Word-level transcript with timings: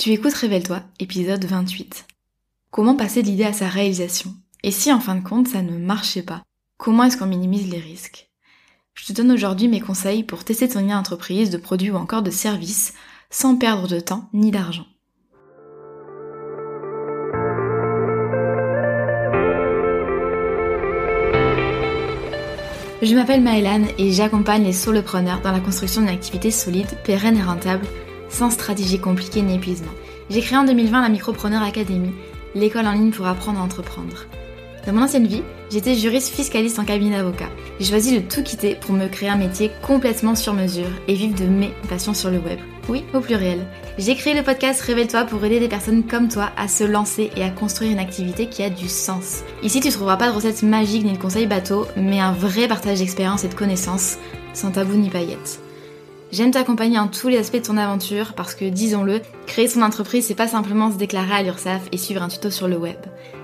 Tu 0.00 0.12
écoutes 0.12 0.32
Révèle-toi, 0.32 0.80
épisode 0.98 1.44
28. 1.44 2.06
Comment 2.70 2.96
passer 2.96 3.22
de 3.22 3.26
l'idée 3.26 3.44
à 3.44 3.52
sa 3.52 3.68
réalisation? 3.68 4.34
Et 4.62 4.70
si 4.70 4.90
en 4.90 4.98
fin 4.98 5.14
de 5.14 5.22
compte 5.22 5.48
ça 5.48 5.60
ne 5.60 5.76
marchait 5.76 6.22
pas? 6.22 6.42
Comment 6.78 7.04
est-ce 7.04 7.18
qu'on 7.18 7.26
minimise 7.26 7.70
les 7.70 7.80
risques? 7.80 8.30
Je 8.94 9.04
te 9.04 9.12
donne 9.12 9.30
aujourd'hui 9.30 9.68
mes 9.68 9.82
conseils 9.82 10.24
pour 10.24 10.42
tester 10.42 10.70
ton 10.70 10.80
lien 10.80 10.96
d'entreprise, 10.96 11.50
de 11.50 11.58
produits 11.58 11.90
ou 11.90 11.96
encore 11.96 12.22
de 12.22 12.30
services 12.30 12.94
sans 13.28 13.56
perdre 13.56 13.88
de 13.88 14.00
temps 14.00 14.30
ni 14.32 14.50
d'argent. 14.50 14.86
Je 23.02 23.14
m'appelle 23.14 23.42
Maëlan 23.42 23.84
et 23.98 24.12
j'accompagne 24.12 24.64
les 24.64 24.72
solopreneurs 24.72 25.42
dans 25.42 25.52
la 25.52 25.60
construction 25.60 26.00
d'une 26.00 26.08
activité 26.08 26.50
solide, 26.50 26.88
pérenne 27.04 27.36
et 27.36 27.42
rentable 27.42 27.86
sans 28.30 28.50
stratégie 28.50 28.98
compliquée 28.98 29.42
ni 29.42 29.56
épuisement. 29.56 29.92
J'ai 30.30 30.40
créé 30.40 30.56
en 30.58 30.64
2020 30.64 31.02
la 31.02 31.08
Micropreneur 31.08 31.62
Academy, 31.62 32.12
l'école 32.54 32.86
en 32.86 32.92
ligne 32.92 33.10
pour 33.10 33.26
apprendre 33.26 33.60
à 33.60 33.62
entreprendre. 33.62 34.26
Dans 34.86 34.94
mon 34.94 35.02
ancienne 35.02 35.26
vie, 35.26 35.42
j'étais 35.70 35.94
juriste 35.94 36.34
fiscaliste 36.34 36.78
en 36.78 36.84
cabinet 36.84 37.16
d'avocat. 37.16 37.50
J'ai 37.78 37.90
choisi 37.90 38.18
de 38.18 38.26
tout 38.26 38.42
quitter 38.42 38.76
pour 38.76 38.94
me 38.94 39.08
créer 39.08 39.28
un 39.28 39.36
métier 39.36 39.70
complètement 39.82 40.34
sur 40.34 40.54
mesure 40.54 40.88
et 41.06 41.14
vivre 41.14 41.38
de 41.38 41.44
mes 41.44 41.72
passions 41.88 42.14
sur 42.14 42.30
le 42.30 42.38
web. 42.38 42.58
Oui, 42.88 43.04
au 43.12 43.20
pluriel. 43.20 43.66
J'ai 43.98 44.14
créé 44.14 44.34
le 44.34 44.42
podcast 44.42 44.80
Révèle-toi 44.80 45.24
pour 45.24 45.44
aider 45.44 45.60
des 45.60 45.68
personnes 45.68 46.04
comme 46.04 46.28
toi 46.28 46.50
à 46.56 46.66
se 46.66 46.84
lancer 46.84 47.30
et 47.36 47.44
à 47.44 47.50
construire 47.50 47.92
une 47.92 47.98
activité 47.98 48.46
qui 48.46 48.62
a 48.62 48.70
du 48.70 48.88
sens. 48.88 49.42
Ici, 49.62 49.80
tu 49.80 49.90
trouveras 49.90 50.16
pas 50.16 50.30
de 50.30 50.34
recettes 50.34 50.62
magiques 50.62 51.04
ni 51.04 51.12
de 51.12 51.18
conseils 51.18 51.46
bateaux, 51.46 51.86
mais 51.96 52.20
un 52.20 52.32
vrai 52.32 52.66
partage 52.66 53.00
d'expérience 53.00 53.44
et 53.44 53.48
de 53.48 53.54
connaissances, 53.54 54.16
sans 54.54 54.70
tabou 54.70 54.94
ni 54.94 55.10
paillettes. 55.10 55.60
J'aime 56.32 56.52
t'accompagner 56.52 56.98
en 56.98 57.08
tous 57.08 57.26
les 57.26 57.38
aspects 57.38 57.56
de 57.56 57.66
ton 57.66 57.76
aventure 57.76 58.34
parce 58.34 58.54
que, 58.54 58.64
disons-le, 58.64 59.20
créer 59.46 59.66
son 59.66 59.82
entreprise, 59.82 60.26
c'est 60.26 60.36
pas 60.36 60.46
simplement 60.46 60.92
se 60.92 60.96
déclarer 60.96 61.32
à 61.32 61.42
l'URSSAF 61.42 61.82
et 61.90 61.96
suivre 61.96 62.22
un 62.22 62.28
tuto 62.28 62.50
sur 62.50 62.68
le 62.68 62.76
web. 62.76 62.98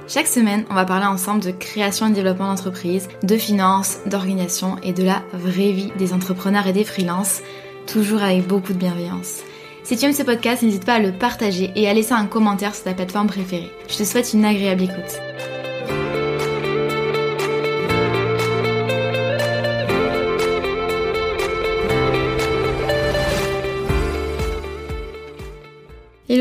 Chaque 0.07 0.29
semaine, 0.29 0.65
on 0.71 0.75
va 0.75 0.85
parler 0.85 1.07
ensemble 1.07 1.43
de 1.43 1.51
création 1.51 2.07
et 2.07 2.13
développement 2.13 2.47
d'entreprise, 2.47 3.09
de 3.25 3.37
finances, 3.37 3.99
d'organisation 4.07 4.77
et 4.85 4.93
de 4.93 5.03
la 5.03 5.23
vraie 5.33 5.73
vie 5.73 5.91
des 5.99 6.13
entrepreneurs 6.13 6.69
et 6.69 6.73
des 6.73 6.85
freelances, 6.85 7.43
toujours 7.89 8.23
avec 8.23 8.47
beaucoup 8.47 8.73
de 8.73 8.79
bienveillance. 8.79 9.41
Si 9.83 9.97
tu 9.97 10.05
aimes 10.05 10.13
ce 10.13 10.23
podcast, 10.23 10.63
n'hésite 10.63 10.85
pas 10.85 10.95
à 10.95 11.01
le 11.01 11.11
partager 11.11 11.73
et 11.75 11.89
à 11.89 11.95
laisser 11.95 12.13
un 12.13 12.27
commentaire 12.27 12.75
sur 12.75 12.85
ta 12.85 12.95
plateforme 12.95 13.27
préférée. 13.27 13.71
Je 13.89 13.97
te 13.97 14.05
souhaite 14.05 14.33
une 14.33 14.45
agréable 14.45 14.85
écoute. 14.85 15.21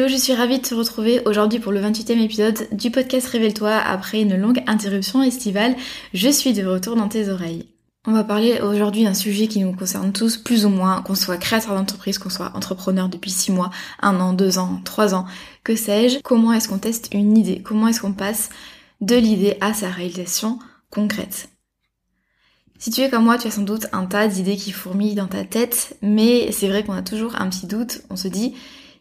Je 0.07 0.15
suis 0.17 0.33
ravie 0.33 0.59
de 0.59 0.63
te 0.63 0.75
retrouver 0.75 1.21
aujourd'hui 1.25 1.59
pour 1.59 1.71
le 1.71 1.81
28e 1.81 2.21
épisode 2.21 2.67
du 2.71 2.91
podcast 2.91 3.27
Révèle-toi 3.27 3.71
après 3.71 4.21
une 4.21 4.35
longue 4.35 4.61
interruption 4.67 5.23
estivale. 5.23 5.75
Je 6.13 6.29
suis 6.29 6.53
de 6.53 6.63
retour 6.63 6.95
dans 6.95 7.07
tes 7.07 7.29
oreilles. 7.29 7.65
On 8.05 8.11
va 8.11 8.23
parler 8.23 8.61
aujourd'hui 8.61 9.03
d'un 9.03 9.15
sujet 9.15 9.47
qui 9.47 9.61
nous 9.61 9.73
concerne 9.73 10.13
tous 10.13 10.37
plus 10.37 10.63
ou 10.63 10.69
moins, 10.69 11.01
qu'on 11.01 11.15
soit 11.15 11.37
créateur 11.37 11.73
d'entreprise, 11.73 12.19
qu'on 12.19 12.29
soit 12.29 12.51
entrepreneur 12.53 13.09
depuis 13.09 13.31
6 13.31 13.51
mois, 13.51 13.71
1 14.03 14.19
an, 14.19 14.33
2 14.33 14.59
ans, 14.59 14.79
3 14.83 15.15
ans, 15.15 15.25
que 15.63 15.75
sais-je. 15.75 16.19
Comment 16.23 16.53
est-ce 16.53 16.69
qu'on 16.69 16.77
teste 16.77 17.09
une 17.11 17.35
idée? 17.35 17.63
Comment 17.63 17.87
est-ce 17.87 18.01
qu'on 18.01 18.13
passe 18.13 18.49
de 19.01 19.15
l'idée 19.15 19.57
à 19.59 19.73
sa 19.73 19.89
réalisation 19.89 20.59
concrète? 20.91 21.49
Si 22.77 22.91
tu 22.91 23.01
es 23.01 23.09
comme 23.09 23.23
moi, 23.23 23.39
tu 23.39 23.47
as 23.47 23.51
sans 23.51 23.63
doute 23.63 23.87
un 23.91 24.05
tas 24.05 24.27
d'idées 24.27 24.57
qui 24.57 24.71
fourmillent 24.71 25.15
dans 25.15 25.27
ta 25.27 25.45
tête, 25.45 25.97
mais 26.03 26.51
c'est 26.51 26.67
vrai 26.67 26.83
qu'on 26.83 26.93
a 26.93 27.01
toujours 27.01 27.41
un 27.41 27.49
petit 27.49 27.65
doute. 27.65 28.01
On 28.11 28.15
se 28.15 28.27
dit, 28.27 28.53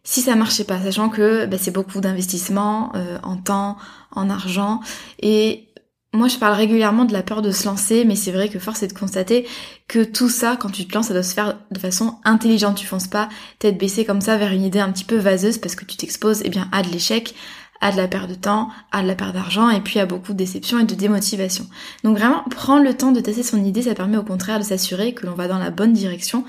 si 0.05 0.21
ça 0.21 0.37
marchait 0.37 0.65
pas, 0.65 0.81
sachant 0.81 1.09
que 1.09 1.47
bah, 1.47 1.57
c'est 1.59 1.71
beaucoup 1.71 2.01
d'investissement 2.01 2.93
euh, 2.95 3.19
en 3.23 3.37
temps, 3.37 3.79
en 4.13 4.31
argent. 4.31 4.81
Et 5.21 5.69
moi, 6.13 6.29
je 6.29 6.37
parle 6.37 6.55
régulièrement 6.55 7.07
de 7.07 7.13
la 7.13 7.23
peur 7.23 7.43
de 7.43 7.51
se 7.51 7.65
lancer, 7.65 8.05
mais 8.05 8.15
c'est 8.15 8.31
vrai 8.31 8.49
que 8.49 8.59
force 8.59 8.83
est 8.83 8.89
de 8.89 8.93
constater 8.93 9.49
que 9.89 10.05
tout 10.05 10.29
ça, 10.29 10.57
quand 10.57 10.71
tu 10.71 10.87
te 10.87 10.95
lances, 10.95 11.09
ça 11.09 11.15
doit 11.15 11.25
se 11.25 11.35
faire 11.35 11.59
de 11.71 11.79
façon 11.79 12.19
intelligente. 12.25 12.77
Tu 12.77 12.87
fonces 12.87 13.09
pas 13.09 13.29
tête 13.59 13.79
baissée 13.79 14.05
comme 14.05 14.21
ça 14.21 14.37
vers 14.37 14.53
une 14.53 14.63
idée 14.63 14.79
un 14.79 14.93
petit 14.93 15.05
peu 15.05 15.17
vaseuse 15.17 15.59
parce 15.59 15.75
que 15.75 15.85
tu 15.85 15.97
t'exposes 15.97 16.43
eh 16.45 16.51
bien 16.51 16.69
à 16.71 16.83
de 16.83 16.89
l'échec, 16.91 17.35
à 17.81 17.91
de 17.91 17.97
la 17.97 18.07
perte 18.07 18.29
de 18.29 18.35
temps, 18.35 18.69
à 18.93 19.03
de 19.03 19.09
la 19.09 19.15
perte 19.15 19.35
d'argent 19.35 19.69
et 19.71 19.81
puis 19.81 19.99
à 19.99 20.07
beaucoup 20.07 20.33
de 20.33 20.39
déception 20.39 20.79
et 20.79 20.85
de 20.85 20.95
démotivation. 20.95 21.67
Donc 22.05 22.17
vraiment, 22.17 22.45
prendre 22.45 22.85
le 22.85 22.95
temps 22.95 23.11
de 23.11 23.21
tester 23.21 23.43
son 23.43 23.63
idée, 23.65 23.83
ça 23.83 23.95
permet 23.95 24.17
au 24.17 24.23
contraire 24.23 24.59
de 24.59 24.65
s'assurer 24.65 25.15
que 25.15 25.27
l'on 25.27 25.35
va 25.35 25.49
dans 25.49 25.59
la 25.59 25.71
bonne 25.71 25.93
direction 25.95 26.45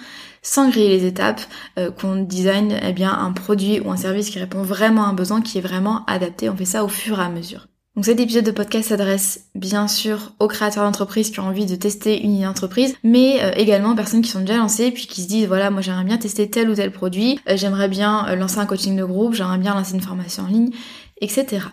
sans 0.45 0.69
griller 0.69 0.89
les 0.89 1.05
étapes, 1.05 1.41
euh, 1.79 1.89
qu'on 1.89 2.17
design 2.17 2.79
eh 2.81 2.93
bien 2.93 3.11
un 3.11 3.31
produit 3.31 3.79
ou 3.79 3.91
un 3.91 3.97
service 3.97 4.29
qui 4.29 4.37
répond 4.37 4.61
vraiment 4.61 5.03
à 5.05 5.07
un 5.07 5.13
besoin 5.13 5.41
qui 5.41 5.57
est 5.57 5.61
vraiment 5.61 6.05
adapté. 6.05 6.49
On 6.49 6.55
fait 6.55 6.65
ça 6.65 6.85
au 6.85 6.87
fur 6.87 7.19
et 7.19 7.23
à 7.23 7.29
mesure. 7.29 7.67
Donc 7.95 8.05
cet 8.05 8.19
épisode 8.19 8.45
de 8.45 8.51
podcast 8.51 8.89
s'adresse 8.89 9.45
bien 9.55 9.87
sûr 9.87 10.33
aux 10.39 10.47
créateurs 10.47 10.83
d'entreprise 10.83 11.31
qui 11.31 11.39
ont 11.39 11.47
envie 11.47 11.65
de 11.65 11.75
tester 11.75 12.21
une 12.21 12.45
entreprise, 12.45 12.95
mais 13.03 13.39
euh, 13.41 13.51
également 13.55 13.93
aux 13.93 13.95
personnes 13.95 14.21
qui 14.21 14.29
sont 14.29 14.41
déjà 14.41 14.57
lancées 14.57 14.91
puis 14.91 15.07
qui 15.07 15.23
se 15.23 15.27
disent 15.27 15.47
voilà 15.47 15.71
moi 15.71 15.81
j'aimerais 15.81 16.03
bien 16.03 16.17
tester 16.17 16.49
tel 16.49 16.69
ou 16.69 16.75
tel 16.75 16.91
produit, 16.91 17.39
euh, 17.49 17.57
j'aimerais 17.57 17.87
bien 17.87 18.35
lancer 18.35 18.59
un 18.59 18.65
coaching 18.67 18.95
de 18.95 19.03
groupe, 19.03 19.33
j'aimerais 19.33 19.57
bien 19.57 19.73
lancer 19.73 19.95
une 19.95 20.01
formation 20.01 20.43
en 20.43 20.47
ligne, 20.47 20.71
etc. 21.21 21.65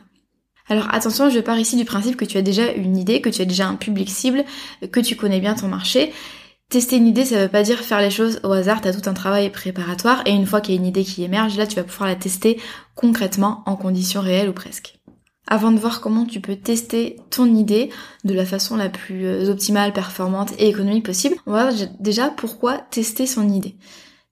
Alors 0.69 0.89
attention, 0.95 1.29
je 1.29 1.41
pars 1.41 1.59
ici 1.59 1.77
du 1.77 1.85
principe 1.85 2.17
que 2.17 2.25
tu 2.25 2.39
as 2.39 2.43
déjà 2.43 2.73
une 2.73 2.97
idée, 2.97 3.21
que 3.21 3.29
tu 3.29 3.43
as 3.43 3.45
déjà 3.45 3.67
un 3.67 3.75
public 3.75 4.09
cible, 4.09 4.45
que 4.93 5.01
tu 5.01 5.17
connais 5.17 5.41
bien 5.41 5.55
ton 5.55 5.69
marché 5.69 6.13
Tester 6.73 6.97
une 6.97 7.07
idée, 7.07 7.27
ça 7.27 7.39
veut 7.39 7.51
pas 7.51 7.63
dire 7.63 7.81
faire 7.81 8.01
les 8.01 8.09
choses 8.09 8.41
au 8.45 8.53
hasard, 8.53 8.81
t'as 8.81 8.95
tout 8.95 9.07
un 9.07 9.13
travail 9.13 9.51
préparatoire 9.51 10.23
et 10.25 10.31
une 10.31 10.47
fois 10.47 10.63
qu'il 10.63 10.75
y 10.75 10.79
a 10.79 10.81
une 10.81 10.87
idée 10.87 11.05
qui 11.05 11.23
émerge, 11.23 11.59
là 11.59 11.67
tu 11.67 11.77
vas 11.77 11.85
pouvoir 11.85 12.09
la 12.09 12.17
tester 12.17 12.59
concrètement 12.95 13.63
en 13.67 13.77
conditions 13.77 14.23
réelles 14.23 14.49
ou 14.49 14.55
presque. 14.55 14.99
Avant 15.47 15.71
de 15.71 15.79
voir 15.79 16.01
comment 16.01 16.25
tu 16.25 16.41
peux 16.41 16.57
tester 16.57 17.17
ton 17.29 17.55
idée 17.55 17.91
de 18.25 18.33
la 18.33 18.47
façon 18.47 18.77
la 18.77 18.89
plus 18.89 19.27
euh, 19.27 19.51
optimale, 19.51 19.93
performante 19.93 20.53
et 20.59 20.67
économique 20.67 21.05
possible, 21.05 21.37
on 21.45 21.53
va 21.53 21.71
voir 21.71 21.89
déjà 22.01 22.31
pourquoi 22.31 22.79
tester 22.79 23.27
son 23.27 23.51
idée. 23.51 23.77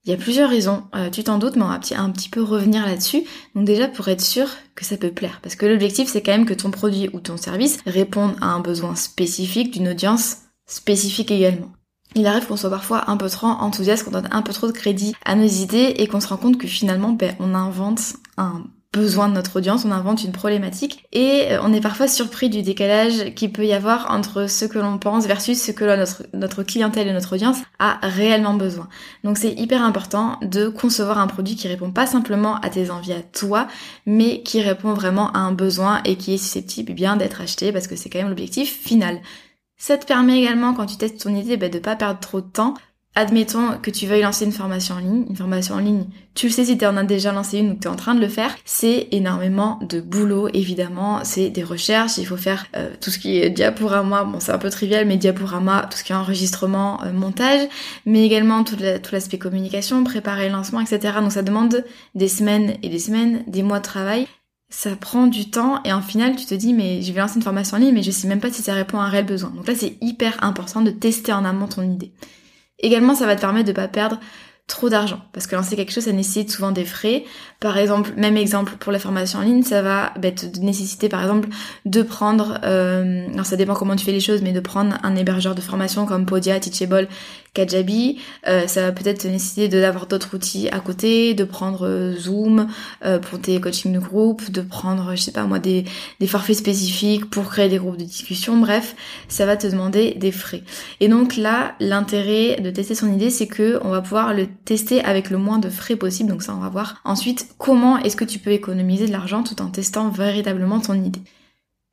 Il 0.06 0.10
y 0.10 0.14
a 0.14 0.16
plusieurs 0.16 0.48
raisons, 0.48 0.84
euh, 0.94 1.10
tu 1.10 1.22
t'en 1.22 1.36
doutes, 1.36 1.56
mais 1.56 1.62
on 1.62 1.68
va 1.68 1.74
un 1.74 2.10
petit 2.10 2.30
peu 2.30 2.42
revenir 2.42 2.86
là-dessus. 2.86 3.22
Donc 3.54 3.66
déjà 3.66 3.86
pour 3.86 4.08
être 4.08 4.22
sûr 4.22 4.48
que 4.74 4.86
ça 4.86 4.96
peut 4.96 5.12
plaire, 5.12 5.40
parce 5.42 5.56
que 5.56 5.66
l'objectif 5.66 6.08
c'est 6.08 6.22
quand 6.22 6.32
même 6.32 6.46
que 6.46 6.54
ton 6.54 6.70
produit 6.70 7.10
ou 7.12 7.20
ton 7.20 7.36
service 7.36 7.80
réponde 7.84 8.32
à 8.40 8.46
un 8.46 8.60
besoin 8.60 8.94
spécifique 8.94 9.72
d'une 9.74 9.88
audience 9.88 10.38
spécifique 10.66 11.30
également 11.30 11.70
il 12.14 12.26
arrive 12.26 12.46
qu'on 12.46 12.56
soit 12.56 12.70
parfois 12.70 13.10
un 13.10 13.16
peu 13.16 13.28
trop 13.28 13.46
enthousiaste, 13.46 14.04
qu'on 14.04 14.10
donne 14.10 14.28
un 14.30 14.42
peu 14.42 14.52
trop 14.52 14.66
de 14.66 14.72
crédit 14.72 15.14
à 15.24 15.34
nos 15.34 15.46
idées 15.46 15.94
et 15.96 16.06
qu'on 16.06 16.20
se 16.20 16.28
rend 16.28 16.36
compte 16.36 16.58
que 16.58 16.66
finalement, 16.66 17.10
ben, 17.10 17.34
on 17.38 17.54
invente 17.54 18.00
un 18.36 18.64
besoin 18.92 19.28
de 19.28 19.34
notre 19.34 19.56
audience, 19.56 19.84
on 19.84 19.92
invente 19.92 20.24
une 20.24 20.32
problématique 20.32 21.06
et 21.12 21.52
euh, 21.52 21.60
on 21.62 21.72
est 21.72 21.80
parfois 21.80 22.08
surpris 22.08 22.50
du 22.50 22.62
décalage 22.62 23.34
qui 23.36 23.48
peut 23.48 23.64
y 23.64 23.72
avoir 23.72 24.10
entre 24.10 24.50
ce 24.50 24.64
que 24.64 24.80
l'on 24.80 24.98
pense 24.98 25.26
versus 25.26 25.62
ce 25.62 25.70
que 25.70 25.84
notre, 25.84 26.24
notre 26.34 26.64
clientèle 26.64 27.06
et 27.06 27.12
notre 27.12 27.34
audience 27.34 27.58
a 27.78 27.98
réellement 28.02 28.54
besoin. 28.54 28.88
Donc 29.22 29.38
c'est 29.38 29.52
hyper 29.52 29.84
important 29.84 30.38
de 30.42 30.66
concevoir 30.66 31.18
un 31.18 31.28
produit 31.28 31.54
qui 31.54 31.68
répond 31.68 31.92
pas 31.92 32.06
simplement 32.06 32.56
à 32.56 32.68
tes 32.68 32.90
envies 32.90 33.12
à 33.12 33.22
toi, 33.22 33.68
mais 34.06 34.42
qui 34.42 34.60
répond 34.60 34.92
vraiment 34.92 35.30
à 35.32 35.38
un 35.38 35.52
besoin 35.52 36.00
et 36.04 36.16
qui 36.16 36.34
est 36.34 36.38
susceptible 36.38 36.92
bien 36.92 37.16
d'être 37.16 37.40
acheté 37.40 37.70
parce 37.70 37.86
que 37.86 37.94
c'est 37.94 38.10
quand 38.10 38.18
même 38.18 38.28
l'objectif 38.28 38.76
final. 38.76 39.20
Ça 39.80 39.96
te 39.96 40.04
permet 40.04 40.38
également, 40.38 40.74
quand 40.74 40.84
tu 40.84 40.98
testes 40.98 41.22
ton 41.22 41.34
idée, 41.34 41.56
bah, 41.56 41.70
de 41.70 41.78
pas 41.78 41.96
perdre 41.96 42.20
trop 42.20 42.42
de 42.42 42.46
temps. 42.46 42.74
Admettons 43.14 43.78
que 43.82 43.90
tu 43.90 44.06
veuilles 44.06 44.20
lancer 44.20 44.44
une 44.44 44.52
formation 44.52 44.96
en 44.96 44.98
ligne. 44.98 45.24
Une 45.30 45.36
formation 45.36 45.76
en 45.76 45.78
ligne, 45.78 46.04
tu 46.34 46.48
le 46.48 46.52
sais 46.52 46.66
si 46.66 46.76
tu 46.76 46.84
en 46.84 46.98
as 46.98 47.02
déjà 47.02 47.32
lancé 47.32 47.58
une 47.58 47.70
ou 47.70 47.74
que 47.76 47.80
tu 47.80 47.88
es 47.88 47.90
en 47.90 47.96
train 47.96 48.14
de 48.14 48.20
le 48.20 48.28
faire, 48.28 48.54
c'est 48.66 49.08
énormément 49.10 49.78
de 49.88 50.02
boulot, 50.02 50.48
évidemment. 50.52 51.20
C'est 51.24 51.48
des 51.48 51.64
recherches, 51.64 52.18
il 52.18 52.26
faut 52.26 52.36
faire 52.36 52.66
euh, 52.76 52.90
tout 53.00 53.10
ce 53.10 53.18
qui 53.18 53.38
est 53.38 53.48
diaporama, 53.48 54.24
bon 54.24 54.38
c'est 54.38 54.52
un 54.52 54.58
peu 54.58 54.68
trivial, 54.68 55.06
mais 55.06 55.16
diaporama, 55.16 55.88
tout 55.90 55.96
ce 55.96 56.04
qui 56.04 56.12
est 56.12 56.16
enregistrement, 56.16 57.02
euh, 57.04 57.12
montage, 57.12 57.66
mais 58.04 58.26
également 58.26 58.64
tout 58.64 58.76
l'aspect 58.78 59.38
communication, 59.38 60.04
préparer 60.04 60.48
le 60.48 60.52
lancement, 60.52 60.80
etc. 60.80 61.14
Donc 61.22 61.32
ça 61.32 61.42
demande 61.42 61.84
des 62.14 62.28
semaines 62.28 62.76
et 62.82 62.90
des 62.90 62.98
semaines, 62.98 63.44
des 63.46 63.62
mois 63.62 63.78
de 63.78 63.84
travail 63.84 64.26
ça 64.70 64.94
prend 64.94 65.26
du 65.26 65.50
temps 65.50 65.82
et 65.84 65.92
en 65.92 66.00
final 66.00 66.36
tu 66.36 66.46
te 66.46 66.54
dis 66.54 66.72
mais 66.72 67.02
je 67.02 67.12
vais 67.12 67.20
lancer 67.20 67.36
une 67.36 67.42
formation 67.42 67.76
en 67.76 67.80
ligne 67.80 67.92
mais 67.92 68.04
je 68.04 68.12
sais 68.12 68.28
même 68.28 68.40
pas 68.40 68.50
si 68.52 68.62
ça 68.62 68.72
répond 68.72 69.00
à 69.00 69.04
un 69.04 69.08
réel 69.08 69.26
besoin. 69.26 69.50
Donc 69.50 69.66
là 69.66 69.74
c'est 69.76 69.98
hyper 70.00 70.42
important 70.42 70.80
de 70.80 70.90
tester 70.90 71.32
en 71.32 71.44
amont 71.44 71.66
ton 71.66 71.82
idée. 71.82 72.12
Également 72.78 73.14
ça 73.14 73.26
va 73.26 73.36
te 73.36 73.40
permettre 73.40 73.66
de 73.66 73.72
pas 73.72 73.88
perdre 73.88 74.18
trop 74.66 74.88
d'argent. 74.88 75.20
Parce 75.32 75.46
que 75.46 75.56
lancer 75.56 75.76
quelque 75.76 75.92
chose, 75.92 76.04
ça 76.04 76.12
nécessite 76.12 76.50
souvent 76.50 76.70
des 76.70 76.84
frais. 76.84 77.24
Par 77.58 77.76
exemple, 77.76 78.12
même 78.16 78.36
exemple 78.36 78.74
pour 78.78 78.92
la 78.92 78.98
formation 78.98 79.40
en 79.40 79.42
ligne, 79.42 79.62
ça 79.62 79.82
va 79.82 80.12
bah, 80.18 80.30
te 80.30 80.46
nécessiter 80.60 81.08
par 81.08 81.20
exemple 81.20 81.48
de 81.84 82.02
prendre, 82.02 82.58
euh, 82.64 83.26
alors 83.32 83.46
ça 83.46 83.56
dépend 83.56 83.74
comment 83.74 83.96
tu 83.96 84.04
fais 84.04 84.12
les 84.12 84.20
choses, 84.20 84.42
mais 84.42 84.52
de 84.52 84.60
prendre 84.60 84.96
un 85.02 85.16
hébergeur 85.16 85.54
de 85.54 85.60
formation 85.60 86.06
comme 86.06 86.24
Podia, 86.24 86.58
Teachable, 86.60 87.08
Kajabi. 87.54 88.20
Euh, 88.46 88.66
ça 88.66 88.82
va 88.82 88.92
peut-être 88.92 89.22
te 89.22 89.28
nécessiter 89.28 89.68
d'avoir 89.68 90.06
d'autres 90.06 90.34
outils 90.34 90.68
à 90.68 90.80
côté, 90.80 91.34
de 91.34 91.44
prendre 91.44 91.86
euh, 91.86 92.16
Zoom 92.16 92.68
euh, 93.04 93.18
pour 93.18 93.40
tes 93.40 93.60
coachings 93.60 93.92
de 93.92 93.98
groupe, 93.98 94.50
de 94.50 94.62
prendre, 94.62 95.16
je 95.16 95.20
sais 95.20 95.32
pas 95.32 95.44
moi, 95.44 95.58
des, 95.58 95.84
des 96.20 96.26
forfaits 96.26 96.56
spécifiques 96.56 97.28
pour 97.28 97.48
créer 97.48 97.68
des 97.68 97.78
groupes 97.78 97.96
de 97.96 98.04
discussion. 98.04 98.56
Bref, 98.56 98.94
ça 99.28 99.46
va 99.46 99.56
te 99.56 99.66
demander 99.66 100.14
des 100.14 100.32
frais. 100.32 100.62
Et 101.00 101.08
donc 101.08 101.36
là, 101.36 101.74
l'intérêt 101.80 102.60
de 102.60 102.70
tester 102.70 102.94
son 102.94 103.12
idée, 103.12 103.30
c'est 103.30 103.48
que 103.48 103.80
on 103.82 103.90
va 103.90 104.00
pouvoir 104.00 104.32
le 104.32 104.46
tester 104.64 105.02
avec 105.04 105.30
le 105.30 105.38
moins 105.38 105.58
de 105.58 105.68
frais 105.68 105.96
possible. 105.96 106.30
Donc 106.30 106.42
ça, 106.42 106.54
on 106.54 106.60
va 106.60 106.68
voir. 106.68 107.00
Ensuite, 107.04 107.54
comment 107.58 107.98
est-ce 107.98 108.16
que 108.16 108.24
tu 108.24 108.38
peux 108.38 108.50
économiser 108.50 109.06
de 109.06 109.12
l'argent 109.12 109.42
tout 109.42 109.60
en 109.62 109.68
testant 109.68 110.08
véritablement 110.08 110.80
ton 110.80 110.94
idée. 110.94 111.22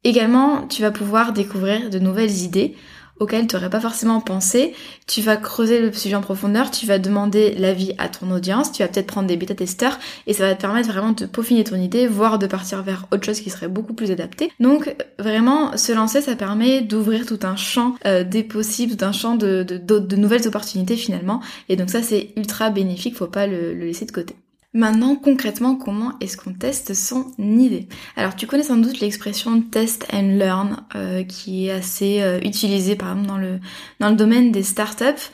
Également, 0.03 0.67
tu 0.67 0.81
vas 0.81 0.91
pouvoir 0.91 1.33
découvrir 1.33 1.89
de 1.89 1.99
nouvelles 1.99 2.43
idées 2.43 2.75
auquel 3.19 3.47
tu 3.47 3.55
n'aurais 3.55 3.69
pas 3.69 3.79
forcément 3.79 4.21
pensé. 4.21 4.73
Tu 5.07 5.21
vas 5.21 5.37
creuser 5.37 5.79
le 5.79 5.91
sujet 5.93 6.15
en 6.15 6.21
profondeur, 6.21 6.71
tu 6.71 6.85
vas 6.85 6.99
demander 6.99 7.55
l'avis 7.55 7.93
à 7.97 8.09
ton 8.09 8.31
audience, 8.31 8.71
tu 8.71 8.83
vas 8.83 8.87
peut-être 8.87 9.07
prendre 9.07 9.27
des 9.27 9.37
bêta-testeurs 9.37 9.99
et 10.27 10.33
ça 10.33 10.43
va 10.43 10.55
te 10.55 10.61
permettre 10.61 10.89
vraiment 10.89 11.11
de 11.11 11.25
peaufiner 11.25 11.63
ton 11.63 11.77
idée, 11.77 12.07
voire 12.07 12.39
de 12.39 12.47
partir 12.47 12.83
vers 12.83 13.07
autre 13.11 13.25
chose 13.25 13.39
qui 13.39 13.49
serait 13.49 13.67
beaucoup 13.67 13.93
plus 13.93 14.11
adapté. 14.11 14.51
Donc 14.59 14.95
vraiment, 15.19 15.75
se 15.77 15.91
lancer, 15.91 16.21
ça 16.21 16.35
permet 16.35 16.81
d'ouvrir 16.81 17.25
tout 17.25 17.39
un 17.43 17.55
champ 17.55 17.95
euh, 18.05 18.23
des 18.23 18.43
possibles, 18.43 18.95
tout 18.95 19.05
un 19.05 19.11
champ 19.11 19.35
de, 19.35 19.63
de, 19.63 20.15
nouvelles 20.15 20.47
opportunités 20.47 20.95
finalement. 20.95 21.41
Et 21.69 21.75
donc 21.75 21.89
ça, 21.89 22.01
c'est 22.01 22.31
ultra 22.35 22.69
bénéfique, 22.69 23.15
faut 23.15 23.27
pas 23.27 23.47
le 23.47 23.73
laisser 23.73 24.05
de 24.05 24.11
côté. 24.11 24.35
Maintenant, 24.77 25.15
concrètement, 25.15 25.75
comment 25.75 26.13
est-ce 26.21 26.37
qu'on 26.37 26.53
teste 26.53 26.93
son 26.93 27.31
idée? 27.39 27.87
Alors, 28.15 28.35
tu 28.35 28.45
connais 28.45 28.61
sans 28.61 28.77
doute 28.77 28.99
l'expression 28.99 29.59
test 29.59 30.05
and 30.13 30.37
learn, 30.37 30.83
euh, 30.93 31.23
qui 31.23 31.65
est 31.65 31.71
assez 31.71 32.21
euh, 32.21 32.39
utilisée, 32.41 32.95
par 32.95 33.13
exemple, 33.13 33.27
dans 33.27 33.37
le, 33.39 33.59
dans 33.99 34.09
le 34.11 34.15
domaine 34.15 34.51
des 34.51 34.61
startups. 34.61 35.31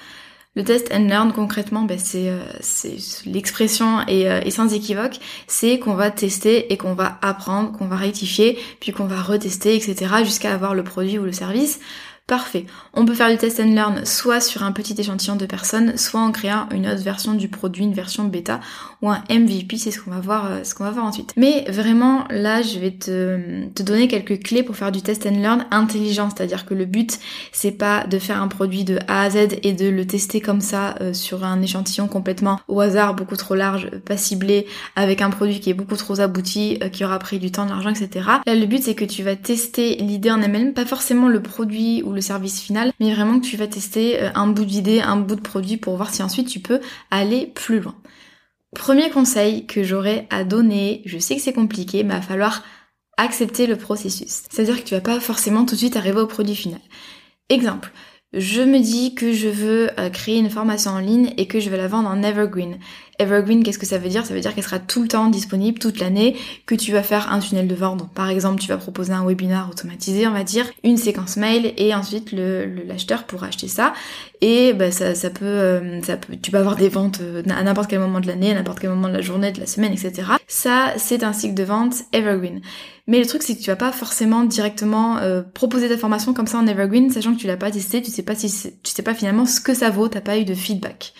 Le 0.55 0.63
test 0.63 0.93
and 0.93 1.09
learn, 1.09 1.33
concrètement, 1.33 1.81
ben, 1.81 1.99
c'est, 1.99 2.29
euh, 2.29 2.39
l'expression 3.25 4.07
est, 4.07 4.21
est, 4.21 4.49
sans 4.49 4.73
équivoque, 4.73 5.19
c'est 5.47 5.77
qu'on 5.77 5.95
va 5.95 6.09
tester 6.09 6.71
et 6.71 6.77
qu'on 6.77 6.93
va 6.93 7.19
apprendre, 7.21 7.73
qu'on 7.73 7.87
va 7.87 7.97
rectifier, 7.97 8.57
puis 8.79 8.93
qu'on 8.93 9.07
va 9.07 9.21
retester, 9.21 9.75
etc., 9.75 10.23
jusqu'à 10.23 10.53
avoir 10.53 10.73
le 10.73 10.85
produit 10.85 11.19
ou 11.19 11.25
le 11.25 11.33
service. 11.33 11.81
Parfait. 12.25 12.65
On 12.93 13.03
peut 13.03 13.15
faire 13.15 13.29
du 13.29 13.37
test 13.37 13.59
and 13.59 13.73
learn 13.73 14.05
soit 14.05 14.39
sur 14.39 14.63
un 14.63 14.71
petit 14.71 14.95
échantillon 14.97 15.35
de 15.35 15.45
personnes, 15.45 15.97
soit 15.97 16.21
en 16.21 16.31
créant 16.31 16.69
une 16.71 16.87
autre 16.87 17.03
version 17.03 17.33
du 17.33 17.49
produit, 17.49 17.83
une 17.83 17.93
version 17.93 18.23
bêta 18.23 18.61
ou 19.01 19.09
un 19.09 19.21
MVP, 19.29 19.77
c'est 19.77 19.91
ce 19.91 19.99
qu'on 19.99 20.11
va 20.11 20.21
voir, 20.21 20.49
euh, 20.49 20.63
ce 20.63 20.73
qu'on 20.73 20.85
va 20.85 20.91
voir 20.91 21.05
ensuite. 21.05 21.33
Mais 21.35 21.65
vraiment, 21.67 22.23
là, 22.29 22.61
je 22.61 22.79
vais 22.79 22.91
te, 22.91 23.67
donner 23.83 24.07
quelques 24.07 24.41
clés 24.41 24.63
pour 24.63 24.77
faire 24.77 24.93
du 24.93 25.01
test 25.01 25.25
and 25.25 25.41
learn 25.41 25.65
intelligent, 25.71 26.29
c'est-à-dire 26.29 26.65
que 26.65 26.73
le 26.73 26.85
but, 26.85 27.19
c'est 27.51 27.71
pas 27.71 28.07
de 28.07 28.17
faire 28.19 28.41
un 28.41 28.47
produit 28.47 28.85
de 28.85 28.99
A 29.09 29.23
à 29.23 29.29
Z 29.29 29.57
et 29.61 29.73
de 29.73 29.89
le 29.89 30.07
tester 30.07 30.39
comme 30.39 30.61
ça 30.61 30.95
euh, 31.01 31.11
sur 31.11 31.43
un 31.43 31.61
échantillon 31.61 32.07
complètement 32.07 32.57
au 32.69 32.79
hasard, 32.79 33.15
beaucoup 33.15 33.35
trop 33.35 33.55
large, 33.55 33.89
pas 34.05 34.15
ciblé, 34.15 34.65
avec 34.95 35.21
un 35.21 35.29
produit 35.29 35.59
qui 35.59 35.71
est 35.71 35.73
beaucoup 35.73 35.97
trop 35.97 36.21
abouti, 36.21 36.79
euh, 36.81 36.87
qui 36.87 37.03
aura 37.03 37.19
pris 37.19 37.39
du 37.39 37.51
temps, 37.51 37.65
de 37.65 37.71
l'argent, 37.71 37.89
etc. 37.89 38.25
Là, 38.45 38.55
le 38.55 38.65
but, 38.65 38.81
c'est 38.81 38.95
que 38.95 39.03
tu 39.03 39.23
vas 39.23 39.35
tester 39.35 39.97
l'idée 39.97 40.31
en 40.31 40.41
elle-même, 40.41 40.73
pas 40.73 40.85
forcément 40.85 41.27
le 41.27 41.41
produit 41.41 42.01
ou 42.03 42.12
le 42.13 42.21
service 42.21 42.61
final, 42.61 42.91
mais 42.99 43.13
vraiment 43.13 43.39
que 43.39 43.45
tu 43.45 43.57
vas 43.57 43.67
tester 43.67 44.21
euh, 44.21 44.29
un 44.35 44.47
bout 44.47 44.65
d'idée, 44.65 45.01
un 45.01 45.17
bout 45.17 45.35
de 45.35 45.41
produit 45.41 45.77
pour 45.77 45.95
voir 45.95 46.13
si 46.13 46.23
ensuite 46.23 46.47
tu 46.47 46.59
peux 46.59 46.79
aller 47.11 47.47
plus 47.47 47.79
loin. 47.79 47.95
Premier 48.75 49.09
conseil 49.09 49.65
que 49.65 49.83
j'aurais 49.83 50.27
à 50.29 50.43
donner, 50.43 51.01
je 51.05 51.19
sais 51.19 51.35
que 51.35 51.41
c'est 51.41 51.53
compliqué, 51.53 52.03
mais 52.03 52.15
il 52.15 52.17
va 52.17 52.21
falloir 52.21 52.63
accepter 53.17 53.67
le 53.67 53.77
processus. 53.77 54.43
C'est-à-dire 54.49 54.77
que 54.81 54.87
tu 54.87 54.95
vas 54.95 55.01
pas 55.01 55.19
forcément 55.19 55.65
tout 55.65 55.75
de 55.75 55.79
suite 55.79 55.95
arriver 55.95 56.19
au 56.19 56.27
produit 56.27 56.55
final. 56.55 56.79
Exemple, 57.49 57.91
je 58.33 58.61
me 58.61 58.79
dis 58.79 59.13
que 59.13 59.31
je 59.31 59.47
veux 59.47 59.89
euh, 59.99 60.09
créer 60.09 60.37
une 60.37 60.49
formation 60.49 60.91
en 60.91 60.99
ligne 60.99 61.33
et 61.37 61.47
que 61.47 61.59
je 61.59 61.69
vais 61.69 61.77
la 61.77 61.87
vendre 61.87 62.09
en 62.09 62.23
evergreen. 62.23 62.77
Evergreen, 63.19 63.63
qu'est-ce 63.63 63.77
que 63.77 63.85
ça 63.85 63.99
veut 63.99 64.09
dire? 64.09 64.25
Ça 64.25 64.33
veut 64.33 64.39
dire 64.39 64.55
qu'elle 64.55 64.63
sera 64.63 64.79
tout 64.79 65.03
le 65.03 65.07
temps 65.07 65.29
disponible, 65.29 65.77
toute 65.77 65.99
l'année, 65.99 66.35
que 66.65 66.73
tu 66.73 66.91
vas 66.91 67.03
faire 67.03 67.31
un 67.31 67.39
tunnel 67.39 67.67
de 67.67 67.75
vente. 67.75 68.11
par 68.13 68.29
exemple, 68.29 68.59
tu 68.59 68.67
vas 68.67 68.77
proposer 68.77 69.13
un 69.13 69.23
webinar 69.23 69.69
automatisé, 69.69 70.25
on 70.25 70.31
va 70.31 70.43
dire, 70.43 70.65
une 70.83 70.97
séquence 70.97 71.37
mail, 71.37 71.73
et 71.77 71.93
ensuite 71.93 72.31
le 72.31 72.65
l'acheteur 72.87 73.25
pourra 73.25 73.47
acheter 73.47 73.67
ça. 73.67 73.93
Et 74.41 74.73
bah, 74.73 74.91
ça, 74.91 75.13
ça, 75.13 75.29
peut, 75.29 75.45
euh, 75.45 76.01
ça 76.01 76.17
peut, 76.17 76.35
tu 76.41 76.49
peux 76.49 76.57
avoir 76.57 76.75
des 76.75 76.89
ventes 76.89 77.19
euh, 77.21 77.43
à 77.49 77.63
n'importe 77.63 77.89
quel 77.89 77.99
moment 77.99 78.19
de 78.19 78.27
l'année, 78.27 78.51
à 78.51 78.55
n'importe 78.55 78.79
quel 78.79 78.89
moment 78.89 79.07
de 79.07 79.13
la 79.13 79.21
journée, 79.21 79.51
de 79.51 79.59
la 79.59 79.67
semaine, 79.67 79.93
etc. 79.93 80.23
Ça, 80.47 80.93
c'est 80.97 81.23
un 81.23 81.33
cycle 81.33 81.53
de 81.53 81.63
vente 81.63 81.93
evergreen. 82.13 82.61
Mais 83.05 83.19
le 83.19 83.25
truc, 83.25 83.43
c'est 83.43 83.55
que 83.55 83.61
tu 83.61 83.69
vas 83.69 83.75
pas 83.75 83.91
forcément 83.91 84.43
directement 84.43 85.17
euh, 85.17 85.41
proposer 85.41 85.89
ta 85.89 85.97
formation 85.97 86.33
comme 86.33 86.47
ça 86.47 86.57
en 86.57 86.67
evergreen, 86.67 87.09
sachant 87.09 87.33
que 87.35 87.39
tu 87.39 87.47
l'as 87.47 87.57
pas 87.57 87.69
testé, 87.69 88.01
tu 88.01 88.11
sais 88.11 88.22
pas 88.23 88.35
si 88.35 88.47
tu 88.83 88.91
sais 88.91 89.03
pas 89.03 89.13
finalement 89.13 89.45
ce 89.45 89.61
que 89.61 89.73
ça 89.73 89.89
vaut, 89.89 90.07
t'as 90.07 90.21
pas 90.21 90.37
eu 90.37 90.45
de 90.45 90.53
feedback. 90.53 91.13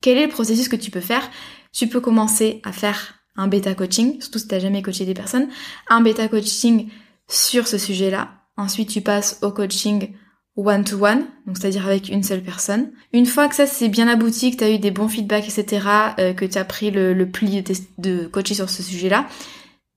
Quel 0.00 0.18
est 0.18 0.26
le 0.26 0.32
processus 0.32 0.68
que 0.68 0.76
tu 0.76 0.90
peux 0.90 1.00
faire? 1.00 1.30
Tu 1.72 1.88
peux 1.88 2.00
commencer 2.00 2.60
à 2.64 2.72
faire 2.72 3.14
un 3.36 3.48
bêta 3.48 3.74
coaching, 3.74 4.20
surtout 4.20 4.38
si 4.38 4.48
tu 4.48 4.54
n'as 4.54 4.60
jamais 4.60 4.82
coaché 4.82 5.04
des 5.04 5.14
personnes, 5.14 5.48
un 5.88 6.00
bêta 6.00 6.28
coaching 6.28 6.88
sur 7.28 7.66
ce 7.66 7.78
sujet-là. 7.78 8.30
Ensuite, 8.56 8.88
tu 8.88 9.02
passes 9.02 9.38
au 9.42 9.50
coaching 9.50 10.14
one-to-one, 10.56 11.26
donc 11.46 11.58
c'est-à-dire 11.58 11.86
avec 11.86 12.08
une 12.08 12.22
seule 12.22 12.42
personne. 12.42 12.90
Une 13.12 13.26
fois 13.26 13.48
que 13.48 13.54
ça 13.54 13.66
c'est 13.66 13.88
bien 13.88 14.08
abouti, 14.08 14.52
que 14.52 14.56
tu 14.56 14.64
as 14.64 14.70
eu 14.70 14.78
des 14.78 14.90
bons 14.90 15.08
feedbacks, 15.08 15.48
etc., 15.48 15.86
euh, 16.18 16.32
que 16.32 16.46
tu 16.46 16.56
as 16.56 16.64
pris 16.64 16.90
le, 16.90 17.12
le 17.12 17.30
pli 17.30 17.62
de, 17.62 17.74
de 17.98 18.26
coacher 18.26 18.54
sur 18.54 18.70
ce 18.70 18.82
sujet-là, 18.82 19.28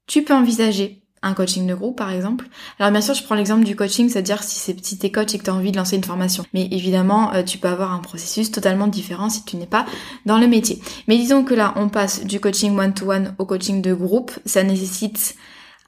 tu 0.06 0.24
peux 0.24 0.33
envisager 0.33 0.99
un 1.21 1.33
coaching 1.33 1.68
de 1.68 1.74
groupe 1.74 1.98
par 1.98 2.12
exemple. 2.12 2.48
Alors 2.80 2.92
bien 2.92 3.01
sûr 3.01 3.13
je 3.13 3.24
prends 3.24 3.36
l'exemple 3.36 3.63
du 3.66 3.75
coaching, 3.75 4.10
c'est-à-dire 4.10 4.44
si 4.44 4.60
c'est 4.60 4.86
si 4.86 4.98
t'es 4.98 5.12
coach 5.12 5.33
et 5.33 5.38
que 5.38 5.44
tu 5.44 5.50
envie 5.50 5.71
de 5.71 5.77
lancer 5.77 5.95
une 5.95 6.04
formation. 6.04 6.45
Mais 6.54 6.68
évidemment 6.71 7.33
euh, 7.33 7.44
tu 7.44 7.57
peux 7.57 7.68
avoir 7.68 7.94
un 7.94 8.00
processus 8.00 8.51
totalement 8.51 8.88
différent 8.88 9.30
si 9.30 9.44
tu 9.44 9.57
n'es 9.57 9.66
pas 9.66 9.86
dans 10.25 10.38
le 10.38 10.48
métier. 10.48 10.81
Mais 11.07 11.18
disons 11.18 11.44
que 11.44 11.54
là 11.54 11.74
on 11.75 11.89
passe 11.89 12.24
du 12.25 12.39
coaching 12.39 12.77
one-to-one 12.77 13.36
au 13.38 13.45
coaching 13.45 13.81
de 13.81 13.94
groupe, 13.94 14.31
ça 14.45 14.63
nécessite 14.63 15.36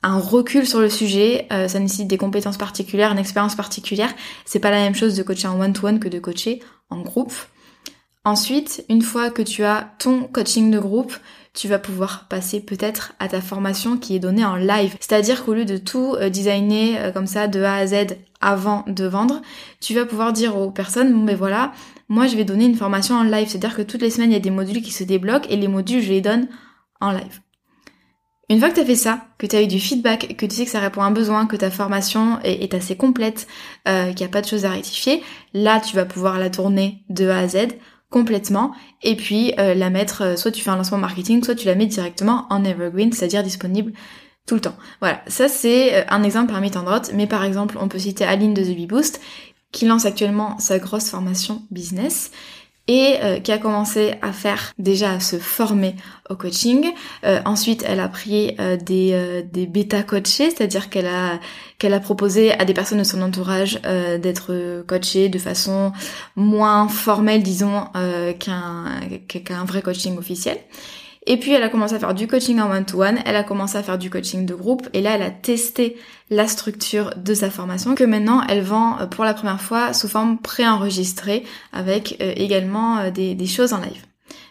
un 0.04 0.18
recul 0.18 0.66
sur 0.66 0.80
le 0.80 0.90
sujet, 0.90 1.48
euh, 1.52 1.68
ça 1.68 1.80
nécessite 1.80 2.08
des 2.08 2.18
compétences 2.18 2.58
particulières, 2.58 3.12
une 3.12 3.20
expérience 3.20 3.56
particulière. 3.56 4.14
C'est 4.46 4.60
pas 4.60 4.72
la 4.72 4.78
même 4.78 4.96
chose 4.96 5.16
de 5.16 5.24
coacher 5.24 5.48
en 5.48 5.60
one-to-one 5.60 6.00
que 6.00 6.10
de 6.10 6.20
coacher 6.20 6.62
en 6.90 7.02
groupe. 7.02 7.34
Ensuite, 8.24 8.86
une 8.90 9.02
fois 9.02 9.32
que 9.32 9.42
tu 9.42 9.64
as 9.64 9.94
ton 9.98 10.24
coaching 10.24 10.70
de 10.70 10.80
groupe, 10.80 11.14
tu 11.54 11.68
vas 11.68 11.80
pouvoir 11.80 12.28
passer 12.30 12.62
peut-être 12.62 13.14
à 13.20 13.28
ta 13.28 13.42
formation 13.42 13.98
qui 13.98 14.16
est 14.16 14.20
donnée 14.20 14.46
en 14.46 14.56
live. 14.56 14.96
C'est-à-dire 15.00 15.44
qu'au 15.44 15.54
lieu 15.54 15.66
de 15.66 15.78
tout 15.78 16.16
euh, 16.16 16.30
designer 16.30 16.98
euh, 16.98 17.12
comme 17.12 17.28
ça 17.28 17.48
de 17.48 17.62
A 17.62 17.76
à 17.76 17.88
Z 17.88 18.18
avant 18.40 18.84
de 18.88 19.06
vendre, 19.06 19.42
tu 19.82 19.94
vas 19.94 20.06
pouvoir 20.06 20.32
dire 20.32 20.58
aux 20.58 20.72
personnes, 20.72 21.14
bon 21.14 21.24
ben 21.26 21.36
voilà, 21.36 21.74
moi 22.08 22.28
je 22.28 22.38
vais 22.38 22.46
donner 22.46 22.66
une 22.66 22.76
formation 22.76 23.16
en 23.16 23.24
live. 23.24 23.50
C'est-à-dire 23.50 23.76
que 23.76 23.82
toutes 23.82 24.02
les 24.02 24.10
semaines 24.10 24.32
il 24.32 24.34
y 24.34 24.38
a 24.38 24.40
des 24.40 24.50
modules 24.50 24.82
qui 24.82 24.92
se 24.92 25.04
débloquent 25.04 25.48
et 25.50 25.58
les 25.58 25.68
modules 25.68 26.02
je 26.02 26.10
les 26.10 26.22
donne 26.22 26.48
en 27.02 27.12
live. 27.12 27.42
Une 28.50 28.60
fois 28.60 28.70
que 28.70 28.76
tu 28.76 28.82
as 28.82 28.86
fait 28.86 28.96
ça, 28.96 29.28
que 29.38 29.46
tu 29.48 29.56
as 29.56 29.62
eu 29.62 29.68
du 29.68 29.80
feedback, 29.80 30.36
que 30.36 30.46
tu 30.46 30.56
sais 30.56 30.66
que 30.66 30.72
ça 30.72 30.82
répond 30.82 31.02
à 31.02 31.06
un 31.06 31.12
besoin, 31.12 31.46
que 31.46 31.56
ta 31.56 31.72
formation 31.72 32.38
est, 32.44 32.74
assez 32.74 32.98
complète, 32.98 33.48
euh, 33.88 34.10
qu'il 34.10 34.26
n'y 34.26 34.30
a 34.30 34.30
pas 34.30 34.42
de 34.42 34.48
choses 34.48 34.66
à 34.66 34.72
rectifier, 34.72 35.24
là 35.54 35.80
tu 35.80 35.96
vas 35.96 36.04
pouvoir 36.04 36.38
la 36.38 36.50
tourner 36.50 37.04
de 37.10 37.30
A 37.30 37.40
à 37.40 37.48
Z 37.48 37.68
complètement. 38.12 38.74
Et 39.02 39.16
puis 39.16 39.54
euh, 39.58 39.74
la 39.74 39.90
mettre, 39.90 40.22
euh, 40.22 40.36
soit 40.36 40.52
tu 40.52 40.62
fais 40.62 40.70
un 40.70 40.76
lancement 40.76 41.00
marketing, 41.00 41.44
soit 41.44 41.56
tu 41.56 41.66
la 41.66 41.74
mets 41.74 41.88
directement 41.88 42.46
en 42.52 42.64
evergreen, 42.64 43.12
c'est-à-dire 43.12 43.42
disponible 43.42 43.94
tout 44.46 44.56
le 44.56 44.62
temps. 44.62 44.76
Voilà, 45.00 45.24
ça 45.26 45.48
c'est 45.48 45.96
euh, 45.96 46.04
un 46.10 46.22
exemple 46.22 46.52
parmi 46.52 46.70
tant 46.70 46.84
d'autres, 46.84 47.12
mais 47.16 47.26
par 47.26 47.44
exemple 47.44 47.78
on 47.80 47.88
peut 47.88 47.98
citer 47.98 48.26
Aline 48.26 48.54
de 48.54 48.62
The 48.62 48.76
Bee 48.76 48.86
Boost 48.86 49.20
qui 49.72 49.86
lance 49.86 50.06
actuellement 50.06 50.60
sa 50.60 50.78
grosse 50.78 51.10
formation 51.10 51.64
business 51.72 52.32
et 52.88 53.18
euh, 53.22 53.40
qui 53.40 53.52
a 53.52 53.58
commencé 53.58 54.16
à 54.22 54.34
faire 54.34 54.74
déjà 54.78 55.12
à 55.12 55.20
se 55.20 55.38
former 55.38 55.96
au 56.30 56.36
coaching. 56.36 56.92
Euh, 57.24 57.40
ensuite, 57.46 57.84
elle 57.88 58.00
a 58.00 58.08
pris 58.08 58.56
euh, 58.60 58.76
des, 58.78 59.44
des 59.52 59.68
bêta 59.68 60.04
coachés, 60.04 60.50
c'est-à-dire 60.50 60.90
qu'elle 60.90 61.08
a 61.08 61.40
qu'elle 61.78 61.94
a 61.94 62.00
proposé 62.00 62.52
à 62.52 62.66
des 62.66 62.74
personnes 62.74 63.00
de 63.00 63.04
son 63.04 63.22
entourage 63.22 63.82
d'être 63.82 64.84
coachées 64.86 65.30
de 65.30 65.40
façon 65.40 65.92
moins 66.36 66.88
formelle, 66.88 67.42
disons, 67.42 67.86
qu'un 68.40 69.00
qu'un 69.28 69.66
vrai 69.66 69.82
coaching 69.82 70.18
officiel. 70.18 70.60
Et 71.28 71.38
puis 71.38 71.52
elle 71.52 71.62
a 71.62 71.70
commencé 71.70 71.94
à 71.94 72.00
faire 72.00 72.16
du 72.16 72.28
coaching 72.28 72.60
en 72.60 72.72
one-to-one, 72.72 73.20
elle 73.26 73.36
a 73.36 73.44
commencé 73.44 73.78
à 73.78 73.84
faire 73.84 74.00
du 74.00 74.10
coaching 74.10 74.46
de 74.46 74.56
groupe, 74.56 74.90
et 74.94 75.02
là 75.02 75.16
elle 75.16 75.22
a 75.22 75.30
testé 75.30 75.98
la 76.32 76.48
structure 76.48 77.14
de 77.16 77.34
sa 77.36 77.52
formation 77.52 77.94
que 77.94 78.04
maintenant 78.04 78.42
elle 78.50 78.64
vend 78.64 79.00
euh, 79.00 79.06
pour 79.06 79.24
la 79.24 79.36
première 79.36 79.62
fois 79.62 79.94
sous 79.94 80.08
forme 80.08 80.40
préenregistrée 80.40 81.44
avec 81.74 82.18
euh, 82.22 82.34
également 82.36 82.98
euh, 82.98 83.12
des, 83.12 83.36
des 83.36 83.46
choses 83.46 83.74
en 83.74 83.78
live. 83.78 84.04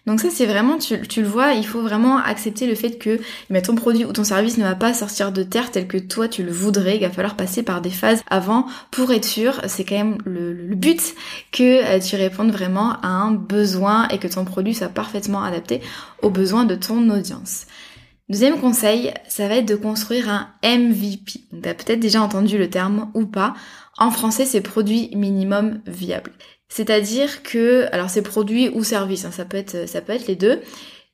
Donc 0.06 0.20
ça 0.20 0.28
c'est 0.30 0.46
vraiment, 0.46 0.78
tu, 0.78 0.96
le 0.96 1.26
vois, 1.26 1.52
il 1.52 1.66
faut 1.66 1.82
vraiment 1.82 2.18
accepter 2.18 2.66
le 2.66 2.74
fait 2.74 2.98
que 2.98 3.20
mais 3.50 3.62
ton 3.62 3.74
produit 3.74 4.04
ou 4.04 4.12
ton 4.12 4.24
service 4.24 4.56
ne 4.56 4.64
va 4.64 4.74
pas 4.74 4.94
sortir 4.94 5.30
de 5.30 5.42
terre 5.42 5.70
tel 5.70 5.86
que 5.86 5.98
toi 5.98 6.26
tu 6.26 6.42
le 6.42 6.52
voudrais, 6.52 6.96
il 6.96 7.02
va 7.02 7.10
falloir 7.10 7.36
passer 7.36 7.62
par 7.62 7.80
des 7.80 7.90
phases 7.90 8.22
avant 8.28 8.66
pour 8.90 9.12
être 9.12 9.24
sûr, 9.24 9.60
c'est 9.66 9.84
quand 9.84 9.96
même 9.96 10.18
le, 10.24 10.74
but 10.74 11.14
que 11.52 11.96
euh, 11.96 12.00
tu 12.00 12.16
répondes 12.16 12.50
vraiment 12.50 12.92
à 13.02 13.08
un 13.08 13.32
besoin 13.32 14.08
et 14.08 14.18
que 14.18 14.28
ton 14.28 14.44
produit 14.44 14.74
soit 14.74 14.88
parfaitement 14.88 15.42
adapté 15.42 15.80
aux 16.22 16.30
besoins 16.30 16.64
de 16.64 16.74
ton 16.74 17.10
audience. 17.10 17.66
Deuxième 18.30 18.60
conseil, 18.60 19.12
ça 19.26 19.48
va 19.48 19.56
être 19.56 19.66
de 19.66 19.74
construire 19.74 20.28
un 20.28 20.48
MVP. 20.62 21.40
Tu 21.50 21.68
as 21.68 21.74
peut-être 21.74 21.98
déjà 21.98 22.22
entendu 22.22 22.58
le 22.58 22.70
terme 22.70 23.10
ou 23.14 23.26
pas. 23.26 23.54
En 23.98 24.12
français, 24.12 24.46
c'est 24.46 24.60
produit 24.60 25.10
minimum 25.16 25.80
viable. 25.84 26.30
C'est-à-dire 26.70 27.42
que, 27.42 27.88
alors 27.92 28.08
c'est 28.08 28.22
produit 28.22 28.70
ou 28.70 28.84
service, 28.84 29.24
hein, 29.26 29.32
ça, 29.32 29.44
peut 29.44 29.58
être, 29.58 29.86
ça 29.88 30.00
peut 30.00 30.12
être 30.12 30.28
les 30.28 30.36
deux. 30.36 30.62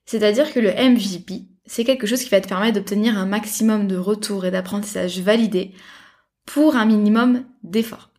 C'est-à-dire 0.05 0.53
que 0.53 0.61
le 0.61 0.71
MVP, 0.71 1.47
c'est 1.65 1.83
quelque 1.83 2.07
chose 2.07 2.23
qui 2.23 2.29
va 2.29 2.41
te 2.41 2.47
permettre 2.47 2.75
d'obtenir 2.75 3.19
un 3.19 3.27
maximum 3.27 3.89
de 3.89 3.97
retours 3.97 4.45
et 4.45 4.51
d'apprentissage 4.53 5.19
validés 5.21 5.73
pour 6.45 6.77
un 6.77 6.85
minimum 6.85 7.43
d'efforts. 7.65 8.11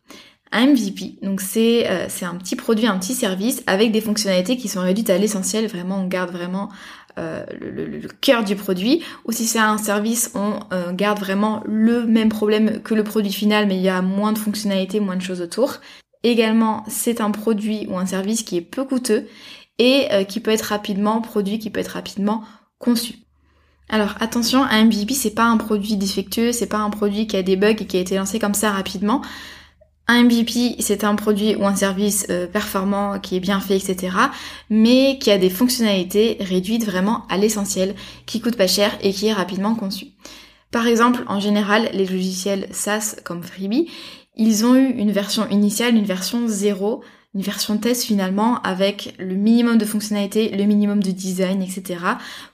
Un 0.50 0.66
MVP, 0.66 1.18
donc 1.22 1.40
c'est 1.40 1.88
euh, 1.88 2.08
un 2.22 2.34
petit 2.36 2.56
produit, 2.56 2.86
un 2.86 2.98
petit 2.98 3.14
service 3.14 3.62
avec 3.66 3.92
des 3.92 4.00
fonctionnalités 4.00 4.56
qui 4.56 4.68
sont 4.68 4.80
réduites 4.80 5.10
à 5.10 5.18
l'essentiel. 5.18 5.66
Vraiment, 5.68 6.00
on 6.00 6.06
garde 6.06 6.30
vraiment 6.30 6.70
euh, 7.18 7.44
le, 7.60 7.86
le, 7.86 8.08
cœur 8.20 8.44
du 8.44 8.56
produit. 8.56 9.02
Ou 9.26 9.32
si 9.32 9.46
c'est 9.46 9.58
un 9.58 9.78
service, 9.78 10.32
on 10.34 10.60
euh, 10.72 10.92
garde 10.92 11.18
vraiment 11.18 11.62
le 11.66 12.06
même 12.06 12.30
problème 12.30 12.80
que 12.82 12.94
le 12.94 13.04
produit 13.04 13.32
final, 13.32 13.66
mais 13.68 13.76
il 13.76 13.82
y 13.82 13.90
a 13.90 14.02
moins 14.02 14.32
de 14.32 14.38
fonctionnalités, 14.38 15.00
moins 15.00 15.16
de 15.16 15.22
choses 15.22 15.42
autour. 15.42 15.80
Également, 16.22 16.84
c'est 16.88 17.20
un 17.20 17.30
produit 17.30 17.86
ou 17.88 17.96
un 17.98 18.06
service 18.06 18.42
qui 18.42 18.56
est 18.56 18.62
peu 18.62 18.84
coûteux 18.84 19.26
et 19.78 20.08
qui 20.26 20.40
peut 20.40 20.50
être 20.50 20.62
rapidement 20.62 21.20
produit, 21.20 21.60
qui 21.60 21.70
peut 21.70 21.78
être 21.78 21.92
rapidement 21.92 22.42
conçu. 22.80 23.14
Alors 23.88 24.14
attention, 24.20 24.62
un 24.64 24.84
MVP 24.84 25.14
c'est 25.14 25.30
pas 25.30 25.44
un 25.44 25.56
produit 25.56 25.96
défectueux, 25.96 26.52
c'est 26.52 26.66
pas 26.66 26.78
un 26.78 26.90
produit 26.90 27.26
qui 27.26 27.36
a 27.36 27.42
des 27.42 27.56
bugs 27.56 27.70
et 27.70 27.86
qui 27.86 27.96
a 27.96 28.00
été 28.00 28.16
lancé 28.16 28.38
comme 28.38 28.54
ça 28.54 28.70
rapidement. 28.70 29.22
Un 30.10 30.24
MVP, 30.24 30.76
c'est 30.78 31.04
un 31.04 31.14
produit 31.16 31.54
ou 31.54 31.66
un 31.66 31.76
service 31.76 32.26
euh, 32.30 32.46
performant 32.46 33.18
qui 33.20 33.36
est 33.36 33.40
bien 33.40 33.60
fait, 33.60 33.76
etc. 33.76 34.16
Mais 34.70 35.18
qui 35.18 35.30
a 35.30 35.36
des 35.36 35.50
fonctionnalités 35.50 36.38
réduites 36.40 36.86
vraiment 36.86 37.26
à 37.28 37.36
l'essentiel, 37.36 37.94
qui 38.24 38.40
coûte 38.40 38.56
pas 38.56 38.66
cher 38.66 38.96
et 39.02 39.12
qui 39.12 39.26
est 39.26 39.34
rapidement 39.34 39.74
conçu. 39.74 40.06
Par 40.70 40.86
exemple, 40.86 41.24
en 41.26 41.40
général, 41.40 41.90
les 41.92 42.06
logiciels 42.06 42.68
SaaS 42.70 43.16
comme 43.22 43.42
Freebie, 43.42 43.90
ils 44.38 44.64
ont 44.64 44.74
eu 44.74 44.88
une 44.88 45.12
version 45.12 45.48
initiale, 45.48 45.96
une 45.96 46.04
version 46.04 46.48
0 46.48 47.02
une 47.34 47.42
version 47.42 47.76
test 47.76 48.04
finalement 48.04 48.60
avec 48.62 49.14
le 49.18 49.34
minimum 49.34 49.76
de 49.76 49.84
fonctionnalités, 49.84 50.48
le 50.48 50.64
minimum 50.64 51.02
de 51.02 51.10
design, 51.10 51.62
etc. 51.62 52.00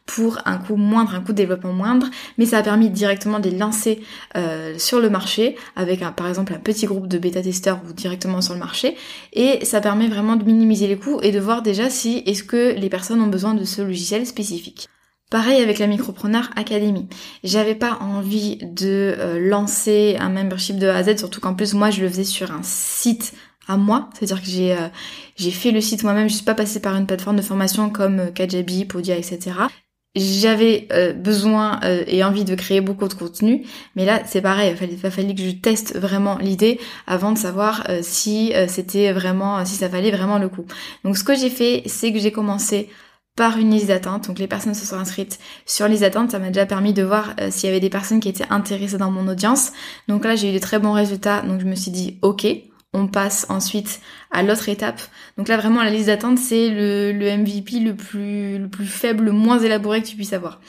pour 0.05 0.39
un 0.47 0.59
coût 0.59 0.77
moindre, 0.77 1.15
un 1.15 1.21
coût 1.21 1.33
de 1.33 1.37
développement 1.37 1.73
moindre, 1.73 2.09
mais 2.39 2.45
ça 2.45 2.59
a 2.59 2.63
permis 2.63 2.91
directement 2.91 3.39
de 3.39 3.49
les 3.49 3.57
lancer 3.57 4.01
euh, 4.37 4.77
sur 4.77 5.01
le 5.01 5.09
marché 5.11 5.57
avec 5.77 6.01
par 6.17 6.27
exemple 6.27 6.53
un 6.53 6.59
petit 6.59 6.87
groupe 6.87 7.07
de 7.07 7.19
bêta-testeurs 7.19 7.81
ou 7.89 7.93
directement 7.93 8.41
sur 8.41 8.55
le 8.55 8.61
marché 8.61 8.97
et 9.33 9.65
ça 9.65 9.81
permet 9.81 10.09
vraiment 10.09 10.35
de 10.37 10.45
minimiser 10.45 10.89
les 10.89 10.99
coûts 10.99 11.21
et 11.23 11.31
de 11.31 11.39
voir 11.39 11.63
déjà 11.63 11.89
si 11.89 12.23
est-ce 12.27 12.43
que 12.43 12.75
les 12.77 12.89
personnes 12.89 13.21
ont 13.21 13.29
besoin 13.29 13.55
de 13.55 13.65
ce 13.65 13.81
logiciel 13.81 14.27
spécifique. 14.27 14.89
Pareil 15.31 15.61
avec 15.61 15.79
la 15.79 15.87
Micropreneur 15.87 16.51
Academy. 16.55 17.09
J'avais 17.43 17.75
pas 17.75 17.99
envie 18.01 18.59
de 18.59 19.15
euh, 19.19 19.41
lancer 19.41 20.17
un 20.21 20.29
membership 20.29 20.79
de 20.79 20.87
A 20.87 20.97
à 20.97 21.03
Z, 21.03 21.19
surtout 21.19 21.41
qu'en 21.41 21.55
plus 21.55 21.75
moi 21.75 21.91
je 21.91 22.03
le 22.03 22.09
faisais 22.09 22.25
sur 22.25 22.53
un 22.53 22.63
site 22.63 23.35
à 23.69 23.77
moi, 23.77 24.11
c'est-à-dire 24.15 24.43
que 24.43 24.49
j'ai 24.49 24.73
euh, 24.73 24.89
j'ai 25.37 25.51
fait 25.51 25.71
le 25.71 25.81
site 25.81 26.05
moi-même, 26.05 26.29
je 26.29 26.35
suis 26.35 26.45
pas 26.45 26.55
passée 26.55 26.81
par 26.81 26.97
une 26.97 27.07
plateforme 27.07 27.37
de 27.37 27.43
formation 27.43 27.91
comme 27.91 28.21
euh, 28.21 28.31
Kajabi, 28.31 28.85
Podia, 28.85 29.17
etc. 29.17 29.53
J'avais 30.17 30.87
euh, 30.93 31.13
besoin 31.13 31.81
et 31.83 32.23
envie 32.23 32.45
de 32.45 32.55
créer 32.55 32.81
beaucoup 32.81 33.09
de 33.09 33.15
contenu, 33.15 33.67
mais 33.97 34.05
là 34.05 34.23
c'est 34.27 34.43
pareil, 34.43 34.71
il 34.71 34.77
fallait, 34.77 34.93
il 34.93 35.11
fallait 35.11 35.35
que 35.35 35.43
je 35.43 35.51
teste 35.51 35.99
vraiment 35.99 36.39
l'idée 36.39 36.79
avant 37.09 37.33
de 37.33 37.39
savoir 37.39 37.85
si 38.01 38.53
c'était 38.69 39.13
vraiment, 39.13 39.65
si 39.65 39.75
ça 39.75 39.89
valait 39.89 40.13
vraiment 40.13 40.39
le 40.39 40.49
coup. 40.49 40.67
Donc 41.03 41.19
ce 41.19 41.25
que 41.25 41.35
j'ai 41.35 41.51
fait, 41.51 41.83
c'est 41.87 42.13
que 42.13 42.21
j'ai 42.21 42.31
commencé 42.31 42.91
par 43.37 43.59
une 43.59 43.71
liste 43.71 43.89
d'attente. 43.89 44.29
Donc 44.29 44.39
les 44.39 44.47
personnes 44.47 44.75
se 44.75 44.87
sont 44.87 44.97
inscrites 44.97 45.39
sur 45.67 45.89
liste 45.89 46.03
d'attente. 46.03 46.31
Ça 46.31 46.39
m'a 46.39 46.49
déjà 46.49 46.67
permis 46.67 46.93
de 46.93 47.03
voir 47.03 47.35
s'il 47.51 47.69
y 47.69 47.71
avait 47.71 47.81
des 47.81 47.91
personnes 47.91 48.21
qui 48.21 48.29
étaient 48.29 48.47
intéressées 48.51 48.99
dans 48.99 49.11
mon 49.11 49.29
audience. 49.29 49.73
Donc 50.09 50.25
là 50.25 50.37
j'ai 50.37 50.51
eu 50.51 50.55
de 50.55 50.59
très 50.59 50.79
bons 50.79 50.93
résultats. 50.93 51.43
Donc 51.43 51.61
je 51.61 51.67
me 51.67 51.75
suis 51.75 51.91
dit 51.91 52.19
ok, 52.23 52.47
on 52.93 53.09
passe 53.09 53.47
ensuite 53.49 54.01
à 54.31 54.43
l'autre 54.43 54.69
étape. 54.69 55.01
Donc 55.37 55.49
là 55.49 55.57
vraiment 55.57 55.83
la 55.83 55.91
liste 55.91 56.07
d'attente 56.07 56.39
c'est 56.39 56.71
le, 56.71 57.13
MVP 57.37 57.81
le 57.81 57.95
plus, 57.95 58.59
le 58.59 58.69
plus 58.69 58.87
faible, 58.87 59.25
le 59.25 59.33
moins 59.33 59.59
élaboré 59.59 60.01
que 60.01 60.07
tu 60.07 60.17
puisses 60.17 60.33
avoir. 60.33 60.61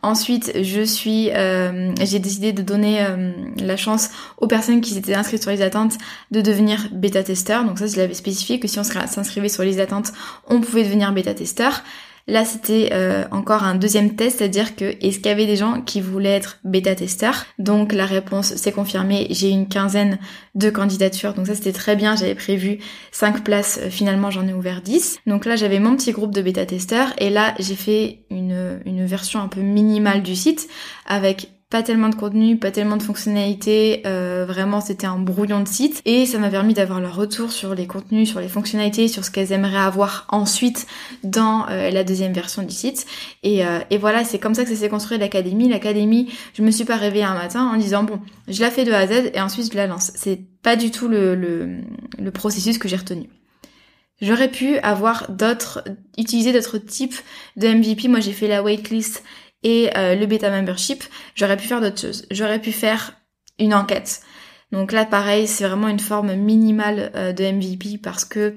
Ensuite, 0.00 0.52
je 0.62 0.82
suis, 0.82 1.30
euh, 1.32 1.92
j'ai 2.00 2.20
décidé 2.20 2.52
de 2.52 2.62
donner 2.62 3.04
euh, 3.04 3.32
la 3.56 3.76
chance 3.76 4.10
aux 4.36 4.46
personnes 4.46 4.80
qui 4.80 4.90
s'étaient 4.90 5.14
inscrites 5.14 5.42
sur 5.42 5.50
les 5.50 5.60
attentes 5.60 5.94
de 6.30 6.40
devenir 6.40 6.88
bêta-testeur. 6.92 7.64
Donc 7.64 7.80
ça, 7.80 7.88
je 7.88 7.96
l'avais 7.96 8.14
spécifié 8.14 8.60
que 8.60 8.68
si 8.68 8.78
on 8.78 8.84
s'inscrivait 8.84 9.48
sur 9.48 9.64
les 9.64 9.80
attentes, 9.80 10.12
on 10.46 10.60
pouvait 10.60 10.84
devenir 10.84 11.12
bêta-testeur. 11.12 11.82
Là, 12.28 12.44
c'était 12.44 12.90
euh, 12.92 13.24
encore 13.30 13.64
un 13.64 13.74
deuxième 13.74 14.14
test, 14.14 14.38
c'est-à-dire 14.38 14.76
que 14.76 14.84
est-ce 14.84 15.16
qu'il 15.16 15.26
y 15.26 15.30
avait 15.30 15.46
des 15.46 15.56
gens 15.56 15.80
qui 15.80 16.02
voulaient 16.02 16.36
être 16.36 16.58
bêta-testeurs? 16.62 17.46
Donc 17.58 17.94
la 17.94 18.04
réponse 18.04 18.54
s'est 18.54 18.70
confirmée. 18.70 19.28
J'ai 19.30 19.48
une 19.48 19.66
quinzaine 19.66 20.18
de 20.54 20.68
candidatures, 20.68 21.32
donc 21.32 21.46
ça 21.46 21.54
c'était 21.54 21.72
très 21.72 21.96
bien. 21.96 22.16
J'avais 22.16 22.34
prévu 22.34 22.80
5 23.12 23.42
places, 23.44 23.80
euh, 23.82 23.88
finalement 23.88 24.30
j'en 24.30 24.46
ai 24.46 24.52
ouvert 24.52 24.82
10. 24.82 25.20
Donc 25.26 25.46
là, 25.46 25.56
j'avais 25.56 25.80
mon 25.80 25.96
petit 25.96 26.12
groupe 26.12 26.34
de 26.34 26.42
bêta-testeurs 26.42 27.14
et 27.16 27.30
là, 27.30 27.54
j'ai 27.58 27.76
fait 27.76 28.26
une, 28.30 28.80
une 28.84 29.06
version 29.06 29.40
un 29.40 29.48
peu 29.48 29.62
minimale 29.62 30.22
du 30.22 30.36
site 30.36 30.68
avec 31.06 31.48
pas 31.70 31.82
tellement 31.82 32.08
de 32.08 32.14
contenu, 32.14 32.56
pas 32.56 32.70
tellement 32.70 32.96
de 32.96 33.02
fonctionnalités, 33.02 34.02
euh, 34.06 34.46
vraiment 34.46 34.80
c'était 34.80 35.06
un 35.06 35.18
brouillon 35.18 35.60
de 35.60 35.68
site 35.68 36.00
et 36.06 36.24
ça 36.24 36.38
m'a 36.38 36.48
permis 36.48 36.72
d'avoir 36.72 36.98
leur 36.98 37.14
retour 37.14 37.52
sur 37.52 37.74
les 37.74 37.86
contenus, 37.86 38.30
sur 38.30 38.40
les 38.40 38.48
fonctionnalités, 38.48 39.06
sur 39.06 39.22
ce 39.22 39.30
qu'elles 39.30 39.52
aimeraient 39.52 39.76
avoir 39.76 40.26
ensuite 40.30 40.86
dans 41.24 41.66
euh, 41.68 41.90
la 41.90 42.04
deuxième 42.04 42.32
version 42.32 42.62
du 42.62 42.74
site. 42.74 43.04
Et, 43.42 43.66
euh, 43.66 43.80
et 43.90 43.98
voilà, 43.98 44.24
c'est 44.24 44.38
comme 44.38 44.54
ça 44.54 44.64
que 44.64 44.70
ça 44.70 44.76
s'est 44.76 44.88
construit 44.88 45.18
l'académie. 45.18 45.68
L'académie, 45.68 46.32
je 46.54 46.62
me 46.62 46.70
suis 46.70 46.86
pas 46.86 46.96
réveillée 46.96 47.24
un 47.24 47.34
matin 47.34 47.66
en 47.66 47.76
disant 47.76 48.02
bon, 48.02 48.18
je 48.48 48.62
la 48.62 48.70
fais 48.70 48.86
de 48.86 48.92
A 48.92 49.00
à 49.00 49.06
Z 49.06 49.30
et 49.34 49.40
ensuite 49.40 49.70
je 49.70 49.76
la 49.76 49.86
lance. 49.86 50.10
C'est 50.14 50.40
pas 50.62 50.74
du 50.74 50.90
tout 50.90 51.06
le, 51.06 51.34
le, 51.34 51.82
le 52.18 52.30
processus 52.30 52.78
que 52.78 52.88
j'ai 52.88 52.96
retenu. 52.96 53.28
J'aurais 54.20 54.50
pu 54.50 54.78
avoir 54.78 55.30
d'autres, 55.30 55.84
utiliser 56.16 56.52
d'autres 56.52 56.78
types 56.78 57.14
de 57.56 57.68
MVP. 57.68 58.08
Moi, 58.08 58.18
j'ai 58.20 58.32
fait 58.32 58.48
la 58.48 58.64
waitlist 58.64 59.22
et 59.62 59.90
euh, 59.96 60.14
le 60.14 60.26
bêta 60.26 60.50
membership, 60.50 61.02
j'aurais 61.34 61.56
pu 61.56 61.66
faire 61.66 61.80
d'autres 61.80 62.00
choses. 62.00 62.26
J'aurais 62.30 62.60
pu 62.60 62.72
faire 62.72 63.14
une 63.58 63.74
enquête. 63.74 64.22
Donc 64.70 64.92
là, 64.92 65.04
pareil, 65.04 65.48
c'est 65.48 65.66
vraiment 65.66 65.88
une 65.88 65.98
forme 65.98 66.34
minimale 66.34 67.10
euh, 67.14 67.32
de 67.32 67.44
MVP 67.44 67.98
parce 68.02 68.24
que 68.24 68.54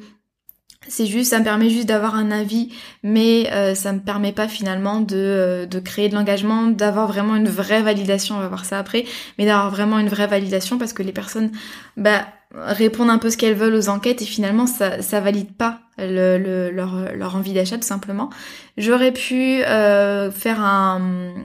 c'est 0.87 1.05
juste, 1.05 1.29
ça 1.29 1.39
me 1.39 1.43
permet 1.43 1.69
juste 1.69 1.87
d'avoir 1.87 2.15
un 2.15 2.31
avis, 2.31 2.73
mais 3.03 3.51
euh, 3.53 3.75
ça 3.75 3.93
me 3.93 3.99
permet 3.99 4.31
pas 4.31 4.47
finalement 4.47 4.99
de, 4.99 5.67
de 5.69 5.79
créer 5.79 6.09
de 6.09 6.15
l'engagement, 6.15 6.67
d'avoir 6.67 7.07
vraiment 7.07 7.35
une 7.35 7.47
vraie 7.47 7.83
validation, 7.83 8.35
on 8.35 8.39
va 8.39 8.47
voir 8.47 8.65
ça 8.65 8.79
après, 8.79 9.05
mais 9.37 9.45
d'avoir 9.45 9.69
vraiment 9.69 9.99
une 9.99 10.09
vraie 10.09 10.25
validation 10.25 10.79
parce 10.79 10.93
que 10.93 11.03
les 11.03 11.11
personnes, 11.11 11.51
bah, 11.97 12.25
répondent 12.55 13.09
un 13.09 13.17
peu 13.17 13.29
ce 13.29 13.37
qu'elles 13.37 13.55
veulent 13.55 13.75
aux 13.75 13.89
enquêtes 13.89 14.21
et 14.21 14.25
finalement 14.25 14.67
ça 14.67 15.01
ça 15.01 15.19
valide 15.19 15.53
pas 15.53 15.79
le, 15.97 16.71
leur, 16.71 17.13
leur 17.15 17.35
envie 17.35 17.53
d'achat 17.53 17.77
tout 17.77 17.87
simplement. 17.87 18.29
J'aurais 18.77 19.11
pu 19.11 19.63
euh, 19.63 20.31
faire 20.31 20.61
un, 20.61 21.01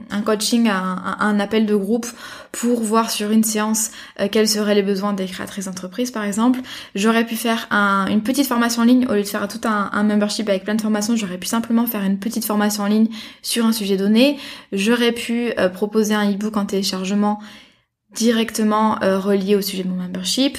un 0.09 0.21
coaching, 0.21 0.69
un, 0.69 1.39
appel 1.39 1.65
de 1.65 1.75
groupe 1.75 2.07
pour 2.51 2.81
voir 2.81 3.11
sur 3.11 3.31
une 3.31 3.43
séance 3.43 3.91
euh, 4.19 4.27
quels 4.31 4.47
seraient 4.47 4.75
les 4.75 4.83
besoins 4.83 5.13
des 5.13 5.25
créatrices 5.25 5.65
d'entreprise 5.65 6.11
par 6.11 6.23
exemple. 6.23 6.59
J'aurais 6.95 7.25
pu 7.25 7.35
faire 7.35 7.67
un, 7.69 8.07
une 8.07 8.21
petite 8.21 8.47
formation 8.47 8.81
en 8.81 8.85
ligne 8.85 9.05
au 9.07 9.13
lieu 9.13 9.21
de 9.21 9.27
faire 9.27 9.47
tout 9.47 9.61
un, 9.65 9.89
un 9.91 10.03
membership 10.03 10.47
avec 10.49 10.63
plein 10.63 10.75
de 10.75 10.81
formations. 10.81 11.15
J'aurais 11.15 11.37
pu 11.37 11.47
simplement 11.47 11.85
faire 11.85 12.03
une 12.03 12.17
petite 12.17 12.45
formation 12.45 12.83
en 12.83 12.87
ligne 12.87 13.09
sur 13.41 13.65
un 13.65 13.71
sujet 13.71 13.97
donné. 13.97 14.37
J'aurais 14.71 15.11
pu 15.11 15.51
euh, 15.59 15.69
proposer 15.69 16.13
un 16.13 16.29
ebook 16.29 16.57
en 16.57 16.65
téléchargement 16.65 17.39
directement 18.15 18.97
relié 19.01 19.55
au 19.55 19.61
sujet 19.61 19.83
de 19.83 19.89
mon 19.89 19.97
membership. 19.97 20.57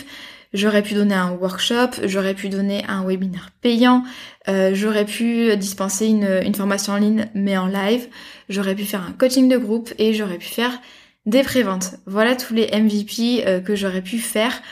J'aurais 0.54 0.82
pu 0.82 0.94
donner 0.94 1.14
un 1.14 1.32
workshop, 1.32 1.90
j'aurais 2.04 2.32
pu 2.32 2.48
donner 2.48 2.82
un 2.88 3.04
webinaire 3.04 3.50
payant, 3.60 4.02
euh, 4.48 4.70
j'aurais 4.72 5.04
pu 5.04 5.54
dispenser 5.58 6.06
une, 6.06 6.40
une, 6.42 6.54
formation 6.54 6.94
en 6.94 6.96
ligne 6.96 7.28
mais 7.34 7.58
en 7.58 7.66
live, 7.66 8.06
j'aurais 8.48 8.74
pu 8.74 8.84
faire 8.84 9.02
un 9.02 9.12
coaching 9.12 9.48
de 9.50 9.58
groupe 9.58 9.92
et 9.98 10.14
j'aurais 10.14 10.38
pu 10.38 10.46
faire 10.46 10.80
des 11.26 11.42
préventes. 11.42 11.96
Voilà 12.06 12.34
tous 12.34 12.54
les 12.54 12.68
MVP 12.68 13.46
euh, 13.46 13.60
que 13.60 13.76
j'aurais 13.76 14.00
pu 14.00 14.18
faire. 14.18 14.62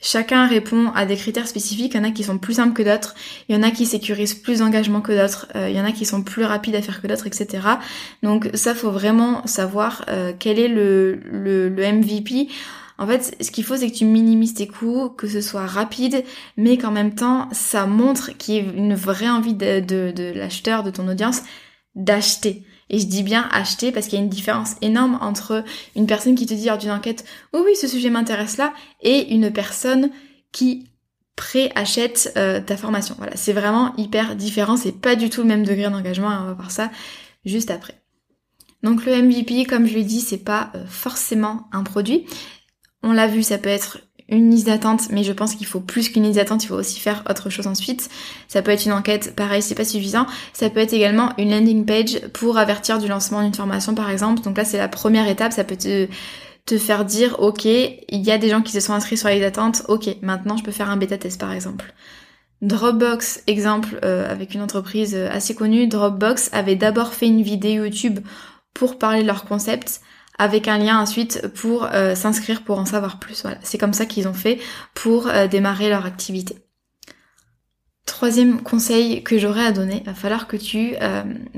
Chacun 0.00 0.46
répond 0.46 0.90
à 0.94 1.04
des 1.04 1.16
critères 1.16 1.48
spécifiques. 1.48 1.92
Il 1.94 1.98
y 1.98 2.00
en 2.00 2.04
a 2.04 2.12
qui 2.12 2.24
sont 2.24 2.38
plus 2.38 2.54
simples 2.54 2.72
que 2.72 2.82
d'autres. 2.82 3.14
Il 3.50 3.56
y 3.56 3.58
en 3.58 3.62
a 3.62 3.70
qui 3.70 3.84
sécurisent 3.84 4.34
plus 4.34 4.60
d'engagement 4.60 5.02
que 5.02 5.12
d'autres. 5.12 5.48
Euh, 5.54 5.68
il 5.68 5.76
y 5.76 5.80
en 5.80 5.84
a 5.84 5.92
qui 5.92 6.06
sont 6.06 6.22
plus 6.22 6.44
rapides 6.44 6.76
à 6.76 6.80
faire 6.80 7.02
que 7.02 7.08
d'autres, 7.08 7.26
etc. 7.26 7.62
Donc 8.22 8.48
ça, 8.54 8.74
faut 8.74 8.90
vraiment 8.90 9.46
savoir 9.46 10.06
quel 10.38 10.58
est 10.58 10.68
le, 10.68 11.20
le, 11.30 11.68
le 11.68 11.92
MVP 11.92 12.48
en 12.98 13.06
fait, 13.06 13.36
ce 13.40 13.50
qu'il 13.50 13.64
faut, 13.64 13.76
c'est 13.76 13.90
que 13.90 13.96
tu 13.96 14.04
minimises 14.04 14.54
tes 14.54 14.66
coûts, 14.66 15.10
que 15.10 15.28
ce 15.28 15.40
soit 15.40 15.66
rapide, 15.66 16.24
mais 16.56 16.78
qu'en 16.78 16.90
même 16.90 17.14
temps, 17.14 17.48
ça 17.52 17.86
montre 17.86 18.36
qu'il 18.36 18.54
y 18.54 18.58
a 18.58 18.72
une 18.72 18.94
vraie 18.94 19.28
envie 19.28 19.54
de, 19.54 20.32
l'acheteur, 20.34 20.82
de 20.82 20.90
ton 20.90 21.06
audience, 21.08 21.42
d'acheter. 21.94 22.64
Et 22.88 22.98
je 22.98 23.06
dis 23.06 23.22
bien 23.22 23.48
acheter 23.52 23.92
parce 23.92 24.06
qu'il 24.06 24.18
y 24.18 24.22
a 24.22 24.24
une 24.24 24.30
différence 24.30 24.76
énorme 24.80 25.18
entre 25.20 25.64
une 25.96 26.06
personne 26.06 26.36
qui 26.36 26.46
te 26.46 26.54
dit 26.54 26.66
lors 26.66 26.78
d'une 26.78 26.90
enquête, 26.90 27.24
oui, 27.52 27.60
oui, 27.64 27.76
ce 27.76 27.88
sujet 27.88 28.10
m'intéresse 28.10 28.56
là, 28.56 28.72
et 29.02 29.34
une 29.34 29.52
personne 29.52 30.10
qui 30.52 30.88
pré-achète 31.34 32.32
euh, 32.36 32.60
ta 32.60 32.76
formation. 32.76 33.14
Voilà, 33.18 33.36
c'est 33.36 33.52
vraiment 33.52 33.94
hyper 33.96 34.36
différent, 34.36 34.76
c'est 34.76 34.92
pas 34.92 35.16
du 35.16 35.28
tout 35.28 35.42
le 35.42 35.48
même 35.48 35.64
degré 35.64 35.90
d'engagement, 35.90 36.28
on 36.28 36.46
va 36.46 36.54
voir 36.54 36.70
ça 36.70 36.90
juste 37.44 37.70
après. 37.70 38.00
Donc 38.82 39.04
le 39.04 39.20
MVP, 39.20 39.64
comme 39.64 39.86
je 39.86 39.94
l'ai 39.94 40.04
dit, 40.04 40.20
c'est 40.20 40.38
pas 40.38 40.70
euh, 40.74 40.86
forcément 40.86 41.68
un 41.72 41.82
produit, 41.82 42.24
on 43.06 43.12
l'a 43.12 43.26
vu, 43.26 43.42
ça 43.42 43.58
peut 43.58 43.68
être 43.68 43.98
une 44.28 44.50
liste 44.50 44.66
d'attente, 44.66 45.10
mais 45.10 45.22
je 45.22 45.32
pense 45.32 45.54
qu'il 45.54 45.66
faut 45.66 45.80
plus 45.80 46.08
qu'une 46.08 46.24
liste 46.24 46.36
d'attente, 46.36 46.64
il 46.64 46.66
faut 46.66 46.74
aussi 46.74 46.98
faire 46.98 47.22
autre 47.30 47.48
chose 47.48 47.66
ensuite. 47.66 48.08
Ça 48.48 48.60
peut 48.60 48.72
être 48.72 48.84
une 48.84 48.92
enquête, 48.92 49.36
pareil, 49.36 49.62
c'est 49.62 49.74
pas 49.74 49.84
suffisant. 49.84 50.26
Ça 50.52 50.68
peut 50.68 50.80
être 50.80 50.92
également 50.92 51.32
une 51.38 51.50
landing 51.50 51.86
page 51.86 52.20
pour 52.32 52.58
avertir 52.58 52.98
du 52.98 53.06
lancement 53.06 53.42
d'une 53.42 53.54
formation, 53.54 53.94
par 53.94 54.10
exemple. 54.10 54.42
Donc 54.42 54.56
là, 54.56 54.64
c'est 54.64 54.78
la 54.78 54.88
première 54.88 55.28
étape, 55.28 55.52
ça 55.52 55.62
peut 55.62 55.76
te, 55.76 56.08
faire 56.78 57.04
dire, 57.04 57.36
ok, 57.38 57.64
il 57.64 58.00
y 58.08 58.32
a 58.32 58.38
des 58.38 58.48
gens 58.48 58.62
qui 58.62 58.72
se 58.72 58.80
sont 58.80 58.92
inscrits 58.92 59.16
sur 59.16 59.28
les 59.28 59.44
attentes, 59.44 59.82
ok, 59.86 60.16
maintenant 60.22 60.56
je 60.56 60.64
peux 60.64 60.72
faire 60.72 60.90
un 60.90 60.96
bêta 60.96 61.16
test 61.16 61.38
par 61.38 61.52
exemple. 61.52 61.94
Dropbox, 62.62 63.44
exemple, 63.46 64.00
euh, 64.02 64.28
avec 64.28 64.54
une 64.54 64.62
entreprise 64.62 65.14
euh, 65.14 65.28
assez 65.30 65.54
connue, 65.54 65.86
Dropbox 65.86 66.50
avait 66.52 66.74
d'abord 66.74 67.12
fait 67.12 67.26
une 67.26 67.42
vidéo 67.42 67.84
YouTube 67.84 68.18
pour 68.74 68.98
parler 68.98 69.22
de 69.22 69.26
leur 69.26 69.44
concept, 69.44 70.00
avec 70.38 70.68
un 70.68 70.78
lien 70.78 71.00
ensuite 71.00 71.48
pour 71.54 71.88
euh, 71.92 72.14
s'inscrire 72.14 72.62
pour 72.62 72.78
en 72.78 72.84
savoir 72.84 73.18
plus. 73.18 73.42
Voilà, 73.42 73.58
c'est 73.62 73.78
comme 73.78 73.92
ça 73.92 74.06
qu'ils 74.06 74.28
ont 74.28 74.34
fait 74.34 74.58
pour 74.94 75.30
démarrer 75.50 75.88
leur 75.88 76.06
activité. 76.06 76.56
Troisième 78.06 78.62
conseil 78.62 79.22
que 79.22 79.38
j'aurais 79.38 79.66
à 79.66 79.72
donner, 79.72 80.02
va 80.06 80.14
falloir 80.14 80.46
que 80.46 80.56
tu 80.56 80.94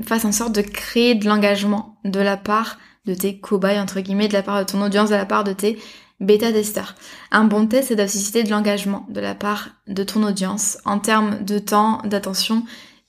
fasses 0.03 0.25
en 0.25 0.31
sorte 0.31 0.53
de 0.53 0.61
créer 0.61 1.15
de 1.15 1.27
l'engagement 1.27 1.99
de 2.03 2.19
la 2.19 2.37
part 2.37 2.79
de 3.05 3.13
tes 3.13 3.39
cobayes, 3.39 3.79
entre 3.79 3.99
guillemets, 3.99 4.27
de 4.27 4.33
la 4.33 4.43
part 4.43 4.59
de 4.59 4.69
ton 4.69 4.81
audience, 4.81 5.09
de 5.09 5.15
la 5.15 5.25
part 5.25 5.43
de 5.43 5.53
tes 5.53 5.79
bêta-testeurs. 6.19 6.95
Un 7.31 7.45
bon 7.45 7.67
test, 7.67 7.89
c'est 7.89 7.95
de 7.95 8.45
de 8.45 8.49
l'engagement 8.49 9.05
de 9.09 9.21
la 9.21 9.35
part 9.35 9.69
de 9.87 10.03
ton 10.03 10.23
audience 10.23 10.77
en 10.85 10.99
termes 10.99 11.43
de 11.43 11.59
temps, 11.59 12.01
d'attention 12.03 12.63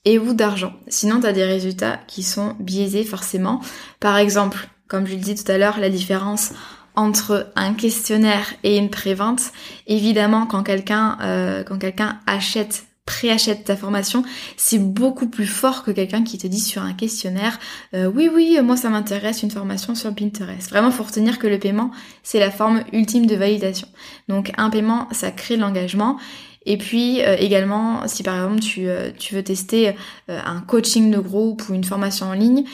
et 0.05 0.19
ou 0.19 0.33
d'argent. 0.33 0.73
Sinon, 0.89 1.21
tu 1.21 1.27
as 1.27 1.33
des 1.33 1.45
résultats 1.45 1.99
qui 2.07 2.23
sont 2.23 2.57
biaisés 2.61 3.05
forcément. 3.05 3.61
Par 3.99 4.17
exemple, 4.17 4.69
comme 4.91 5.07
je 5.07 5.15
le 5.15 5.21
dis 5.21 5.37
tout 5.37 5.51
à 5.51 5.57
l'heure, 5.57 5.79
la 5.79 5.89
différence 5.89 6.53
entre 6.97 7.51
un 7.55 7.73
questionnaire 7.73 8.53
et 8.65 8.77
une 8.77 8.91
prévente. 8.91 9.41
Évidemment, 9.87 10.47
quand 10.47 10.65
quelqu'un 10.65 11.17
euh, 11.23 11.63
quand 11.63 11.79
quelqu'un 11.79 12.19
achète 12.27 12.85
préachète 13.07 13.65
ta 13.65 13.77
formation, 13.77 14.25
c'est 14.57 14.79
beaucoup 14.79 15.29
plus 15.29 15.47
fort 15.47 15.85
que 15.85 15.91
quelqu'un 15.91 16.23
qui 16.23 16.39
te 16.39 16.47
dit 16.47 16.61
sur 16.61 16.83
un 16.83 16.93
questionnaire 16.93 17.59
euh, 17.95 18.11
oui 18.15 18.31
oui 18.33 18.59
moi 18.63 18.77
ça 18.77 18.89
m'intéresse 18.89 19.43
une 19.43 19.51
formation 19.51 19.95
sur 19.95 20.13
Pinterest. 20.15 20.69
Vraiment 20.71 20.91
faut 20.91 21.05
retenir 21.05 21.39
que 21.39 21.47
le 21.47 21.59
paiement 21.59 21.93
c'est 22.25 22.41
la 22.41 22.51
forme 22.51 22.83
ultime 22.93 23.27
de 23.27 23.37
validation. 23.37 23.87
Donc 24.29 24.53
un 24.59 24.71
paiement 24.71 25.09
ça 25.13 25.31
crée 25.31 25.57
l'engagement 25.57 26.19
et 26.67 26.77
puis 26.77 27.23
euh, 27.23 27.37
également 27.39 28.07
si 28.07 28.25
par 28.25 28.37
exemple 28.37 28.61
tu, 28.61 28.89
tu 29.19 29.35
veux 29.35 29.45
tester 29.45 29.95
un 30.29 30.61
coaching 30.61 31.13
de 31.13 31.19
groupe 31.19 31.69
ou 31.69 31.75
une 31.75 31.85
formation 31.85 32.27
en 32.27 32.35
ligne, 32.35 32.65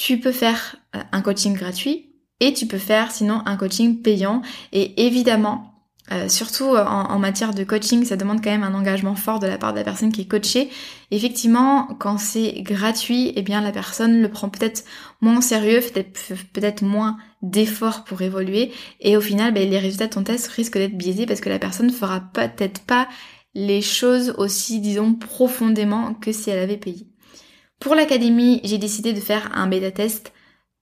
tu 0.00 0.18
peux 0.18 0.32
faire 0.32 0.76
un 1.12 1.20
coaching 1.20 1.54
gratuit 1.54 2.14
et 2.40 2.54
tu 2.54 2.66
peux 2.66 2.78
faire 2.78 3.10
sinon 3.10 3.42
un 3.44 3.56
coaching 3.58 4.00
payant 4.00 4.40
et 4.72 5.06
évidemment 5.06 5.66
euh, 6.10 6.26
surtout 6.28 6.74
euh, 6.74 6.82
en, 6.82 7.18
matière 7.18 7.52
de 7.54 7.62
coaching, 7.64 8.04
ça 8.04 8.16
demande 8.16 8.42
quand 8.42 8.50
même 8.50 8.64
un 8.64 8.74
engagement 8.74 9.14
fort 9.14 9.40
de 9.40 9.46
la 9.46 9.58
part 9.58 9.72
de 9.72 9.78
la 9.78 9.84
personne 9.84 10.10
qui 10.10 10.22
est 10.22 10.26
coachée. 10.26 10.70
Effectivement, 11.10 11.86
quand 12.00 12.18
c'est 12.18 12.62
gratuit, 12.62 13.32
eh 13.36 13.42
bien 13.42 13.60
la 13.60 13.72
personne 13.72 14.22
le 14.22 14.28
prend 14.28 14.48
peut-être 14.48 14.84
moins 15.20 15.38
au 15.38 15.42
sérieux, 15.42 15.80
peut-être 16.52 16.82
moins 16.82 17.18
d'efforts 17.42 18.02
pour 18.04 18.22
évoluer, 18.22 18.72
et 19.00 19.16
au 19.16 19.20
final, 19.20 19.52
ben, 19.52 19.68
les 19.68 19.78
résultats 19.78 20.06
de 20.06 20.14
ton 20.14 20.24
test 20.24 20.48
risquent 20.48 20.78
d'être 20.78 20.96
biaisés 20.96 21.26
parce 21.26 21.40
que 21.40 21.50
la 21.50 21.58
personne 21.60 21.88
ne 21.88 21.92
fera 21.92 22.20
peut-être 22.32 22.80
pas 22.86 23.06
les 23.54 23.82
choses 23.82 24.34
aussi, 24.38 24.80
disons, 24.80 25.14
profondément 25.14 26.14
que 26.14 26.32
si 26.32 26.50
elle 26.50 26.58
avait 26.58 26.78
payé. 26.78 27.09
Pour 27.80 27.94
l'académie, 27.94 28.60
j'ai 28.62 28.78
décidé 28.78 29.12
de 29.12 29.20
faire 29.20 29.50
un 29.54 29.66
bêta 29.66 29.90
test 29.90 30.32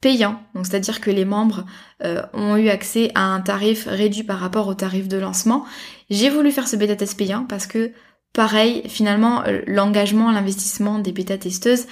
payant. 0.01 0.43
Donc 0.55 0.67
c'est-à-dire 0.67 1.01
que 1.01 1.11
les 1.11 1.25
membres 1.25 1.65
euh, 2.05 2.23
ont 2.33 2.57
eu 2.57 2.69
accès 2.69 3.11
à 3.15 3.23
un 3.23 3.41
tarif 3.41 3.87
réduit 3.87 4.25
par 4.25 4.39
rapport 4.39 4.67
au 4.69 4.75
tarif 4.75 5.09
de 5.09 5.17
lancement. 5.17 5.65
J'ai 6.11 6.29
voulu 6.29 6.51
faire 6.51 6.69
ce 6.69 6.77
bêta 6.77 6.97
test 6.97 7.17
payant 7.17 7.45
parce 7.45 7.67
que 7.67 7.93
pareil, 8.33 8.83
finalement, 8.89 9.45
euh, 9.47 9.63
l'engagement, 9.67 10.31
l'investissement 10.31 10.99
des 10.99 11.13
bêta 11.13 11.39
testeuses 11.39 11.87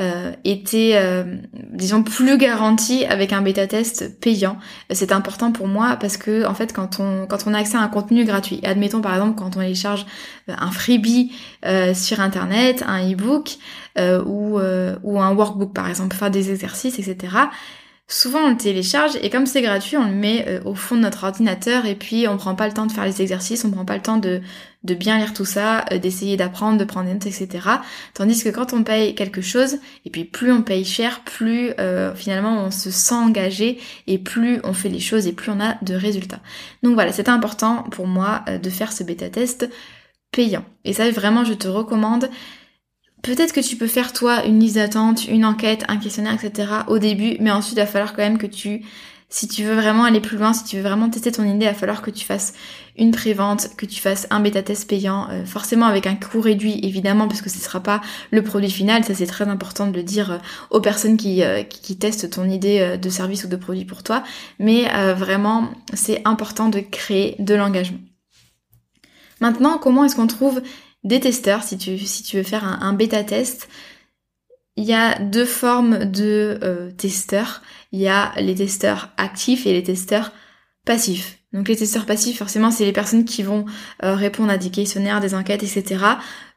euh, 0.00 0.32
était, 0.44 0.92
euh, 0.94 1.36
disons, 1.70 2.02
plus 2.02 2.38
garanti 2.38 3.04
avec 3.04 3.32
un 3.34 3.42
bêta 3.42 3.66
test 3.66 4.18
payant. 4.20 4.56
C'est 4.90 5.12
important 5.12 5.52
pour 5.52 5.68
moi 5.68 5.98
parce 6.00 6.16
que, 6.16 6.46
en 6.46 6.54
fait, 6.54 6.72
quand 6.72 6.98
on, 6.98 7.26
quand 7.26 7.46
on 7.46 7.52
a 7.52 7.58
accès 7.58 7.76
à 7.76 7.80
un 7.80 7.88
contenu 7.88 8.24
gratuit, 8.24 8.60
admettons 8.64 9.02
par 9.02 9.12
exemple 9.14 9.38
quand 9.38 9.56
on 9.56 9.60
télécharge 9.60 10.06
euh, 10.48 10.54
un 10.58 10.70
freebie 10.70 11.32
sur 11.94 12.20
Internet, 12.20 12.82
un 12.86 13.08
e-book 13.12 13.58
ou, 13.98 14.58
ou 14.58 15.20
un 15.20 15.34
workbook 15.34 15.72
par 15.72 15.88
exemple, 15.88 16.16
faire 16.16 16.30
des 16.30 16.50
exercices, 16.50 16.98
etc. 16.98 17.36
Souvent 18.12 18.40
on 18.40 18.50
le 18.50 18.58
télécharge 18.58 19.12
et 19.22 19.30
comme 19.30 19.46
c'est 19.46 19.62
gratuit, 19.62 19.96
on 19.96 20.04
le 20.04 20.12
met 20.12 20.44
euh, 20.46 20.60
au 20.66 20.74
fond 20.74 20.96
de 20.96 21.00
notre 21.00 21.24
ordinateur 21.24 21.86
et 21.86 21.94
puis 21.94 22.28
on 22.28 22.36
prend 22.36 22.54
pas 22.54 22.68
le 22.68 22.74
temps 22.74 22.84
de 22.84 22.92
faire 22.92 23.06
les 23.06 23.22
exercices, 23.22 23.64
on 23.64 23.70
prend 23.70 23.86
pas 23.86 23.96
le 23.96 24.02
temps 24.02 24.18
de, 24.18 24.42
de 24.84 24.94
bien 24.94 25.16
lire 25.16 25.32
tout 25.32 25.46
ça, 25.46 25.86
euh, 25.90 25.98
d'essayer 25.98 26.36
d'apprendre, 26.36 26.76
de 26.76 26.84
prendre 26.84 27.06
des 27.06 27.14
notes, 27.14 27.24
etc. 27.24 27.48
Tandis 28.12 28.44
que 28.44 28.50
quand 28.50 28.74
on 28.74 28.82
paye 28.82 29.14
quelque 29.14 29.40
chose, 29.40 29.78
et 30.04 30.10
puis 30.10 30.24
plus 30.24 30.52
on 30.52 30.60
paye 30.60 30.84
cher, 30.84 31.22
plus 31.24 31.70
euh, 31.80 32.14
finalement 32.14 32.62
on 32.66 32.70
se 32.70 32.90
sent 32.90 33.14
engagé 33.14 33.80
et 34.06 34.18
plus 34.18 34.60
on 34.62 34.74
fait 34.74 34.90
les 34.90 35.00
choses 35.00 35.26
et 35.26 35.32
plus 35.32 35.50
on 35.50 35.58
a 35.58 35.78
de 35.80 35.94
résultats. 35.94 36.40
Donc 36.82 36.92
voilà, 36.92 37.12
c'était 37.12 37.30
important 37.30 37.84
pour 37.84 38.06
moi 38.06 38.44
de 38.62 38.68
faire 38.68 38.92
ce 38.92 39.04
bêta 39.04 39.30
test 39.30 39.70
payant. 40.32 40.66
Et 40.84 40.92
ça 40.92 41.10
vraiment 41.10 41.46
je 41.46 41.54
te 41.54 41.66
recommande 41.66 42.28
Peut-être 43.22 43.52
que 43.52 43.60
tu 43.60 43.76
peux 43.76 43.86
faire 43.86 44.12
toi 44.12 44.44
une 44.44 44.58
liste 44.58 44.74
d'attente, 44.74 45.26
une 45.26 45.44
enquête, 45.44 45.84
un 45.88 45.96
questionnaire, 45.96 46.34
etc. 46.34 46.68
au 46.88 46.98
début, 46.98 47.36
mais 47.38 47.52
ensuite 47.52 47.76
il 47.76 47.80
va 47.80 47.86
falloir 47.86 48.14
quand 48.14 48.22
même 48.22 48.36
que 48.36 48.48
tu, 48.48 48.84
si 49.28 49.46
tu 49.46 49.62
veux 49.62 49.74
vraiment 49.74 50.04
aller 50.04 50.20
plus 50.20 50.36
loin, 50.36 50.52
si 50.52 50.64
tu 50.64 50.76
veux 50.76 50.82
vraiment 50.82 51.08
tester 51.08 51.30
ton 51.30 51.44
idée, 51.44 51.64
il 51.64 51.68
va 51.68 51.74
falloir 51.74 52.02
que 52.02 52.10
tu 52.10 52.24
fasses 52.24 52.52
une 52.98 53.12
prévente, 53.12 53.76
que 53.76 53.86
tu 53.86 54.00
fasses 54.00 54.26
un 54.30 54.40
bêta 54.40 54.62
test 54.62 54.88
payant, 54.88 55.28
euh, 55.30 55.44
forcément 55.46 55.86
avec 55.86 56.08
un 56.08 56.16
coût 56.16 56.40
réduit 56.40 56.80
évidemment, 56.82 57.28
parce 57.28 57.42
que 57.42 57.48
ce 57.48 57.58
ne 57.58 57.62
sera 57.62 57.80
pas 57.80 58.00
le 58.32 58.42
produit 58.42 58.70
final, 58.70 59.04
ça 59.04 59.14
c'est 59.14 59.26
très 59.26 59.46
important 59.48 59.86
de 59.86 59.96
le 59.96 60.02
dire 60.02 60.32
euh, 60.32 60.38
aux 60.70 60.80
personnes 60.80 61.16
qui, 61.16 61.44
euh, 61.44 61.62
qui, 61.62 61.96
testent 61.96 62.28
ton 62.28 62.50
idée 62.50 62.98
de 63.00 63.08
service 63.08 63.44
ou 63.44 63.48
de 63.48 63.56
produit 63.56 63.84
pour 63.84 64.02
toi, 64.02 64.24
mais 64.58 64.84
vraiment 65.14 65.70
c'est 65.94 66.20
important 66.24 66.68
de 66.68 66.80
créer 66.80 67.36
de 67.38 67.54
l'engagement. 67.54 67.98
Maintenant, 69.40 69.78
comment 69.78 70.04
est-ce 70.04 70.16
qu'on 70.16 70.26
trouve 70.26 70.62
des 71.04 71.20
testeurs, 71.20 71.62
si 71.62 71.78
tu, 71.78 71.98
si 71.98 72.22
tu 72.22 72.36
veux 72.36 72.42
faire 72.42 72.64
un, 72.64 72.92
bêta 72.92 73.24
test, 73.24 73.68
il 74.76 74.84
y 74.84 74.92
a 74.92 75.18
deux 75.18 75.44
formes 75.44 76.04
de 76.04 76.58
euh, 76.62 76.90
testeurs. 76.92 77.62
Il 77.90 78.00
y 78.00 78.08
a 78.08 78.32
les 78.38 78.54
testeurs 78.54 79.10
actifs 79.16 79.66
et 79.66 79.72
les 79.72 79.82
testeurs 79.82 80.32
passifs. 80.84 81.38
Donc 81.52 81.68
les 81.68 81.76
testeurs 81.76 82.06
passifs, 82.06 82.38
forcément, 82.38 82.70
c'est 82.70 82.84
les 82.84 82.92
personnes 82.92 83.24
qui 83.24 83.42
vont 83.42 83.66
euh, 84.02 84.14
répondre 84.14 84.50
à 84.50 84.58
des 84.58 84.70
questionnaires, 84.70 85.20
des 85.20 85.34
enquêtes, 85.34 85.62
etc. 85.62 86.04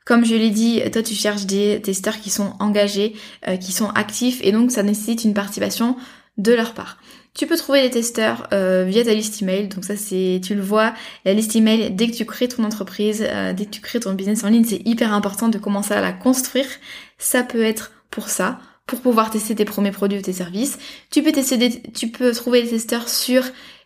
Comme 0.06 0.24
je 0.24 0.36
l'ai 0.36 0.52
dit, 0.52 0.82
toi 0.92 1.02
tu 1.02 1.16
cherches 1.16 1.46
des 1.46 1.82
testeurs 1.82 2.20
qui 2.20 2.30
sont 2.30 2.54
engagés, 2.60 3.16
euh, 3.48 3.58
qui 3.58 3.72
sont 3.72 3.90
actifs, 3.90 4.40
et 4.44 4.52
donc 4.52 4.72
ça 4.72 4.84
nécessite 4.84 5.24
une 5.26 5.34
participation 5.34 5.98
de 6.38 6.54
leur 6.54 6.74
part. 6.74 6.98
Tu 7.36 7.48
peux 7.48 7.58
trouver 7.58 7.82
des 7.82 7.90
testeurs 7.90 8.48
euh, 8.54 8.86
via 8.88 9.04
ta 9.04 9.14
liste 9.14 9.42
email. 9.42 9.68
Donc 9.68 9.84
ça 9.84 9.98
c'est, 9.98 10.40
tu 10.44 10.56
le 10.56 10.62
vois, 10.62 10.94
la 11.26 11.34
liste 11.34 11.56
email 11.56 11.92
dès 11.92 12.08
que 12.08 12.16
tu 12.16 12.26
crées 12.26 12.48
ton 12.48 12.64
entreprise, 12.64 13.26
euh, 13.28 13.52
dès 13.52 13.66
que 13.66 13.72
tu 13.72 13.82
crées 13.82 14.00
ton 14.00 14.14
business 14.14 14.44
en 14.46 14.50
ligne, 14.50 14.64
c'est 14.64 14.82
hyper 14.86 15.14
important 15.14 15.50
de 15.50 15.58
commencer 15.58 15.94
à 15.94 16.02
la 16.02 16.14
construire. 16.14 16.68
Ça 17.18 17.44
peut 17.44 17.62
être 17.62 17.92
pour 18.10 18.30
ça, 18.30 18.60
pour 18.88 19.02
pouvoir 19.02 19.32
tester 19.32 19.54
tes 19.54 19.66
premiers 19.66 19.92
produits 19.92 20.20
ou 20.20 20.22
tes 20.22 20.34
services. 20.34 20.78
Tu 21.12 21.22
peux 21.22 21.34
tester 21.34 21.82
tu 21.94 22.08
peux 22.08 22.32
trouver 22.32 22.64
des 22.64 22.70
testeurs 22.70 23.10
sur 23.10 23.44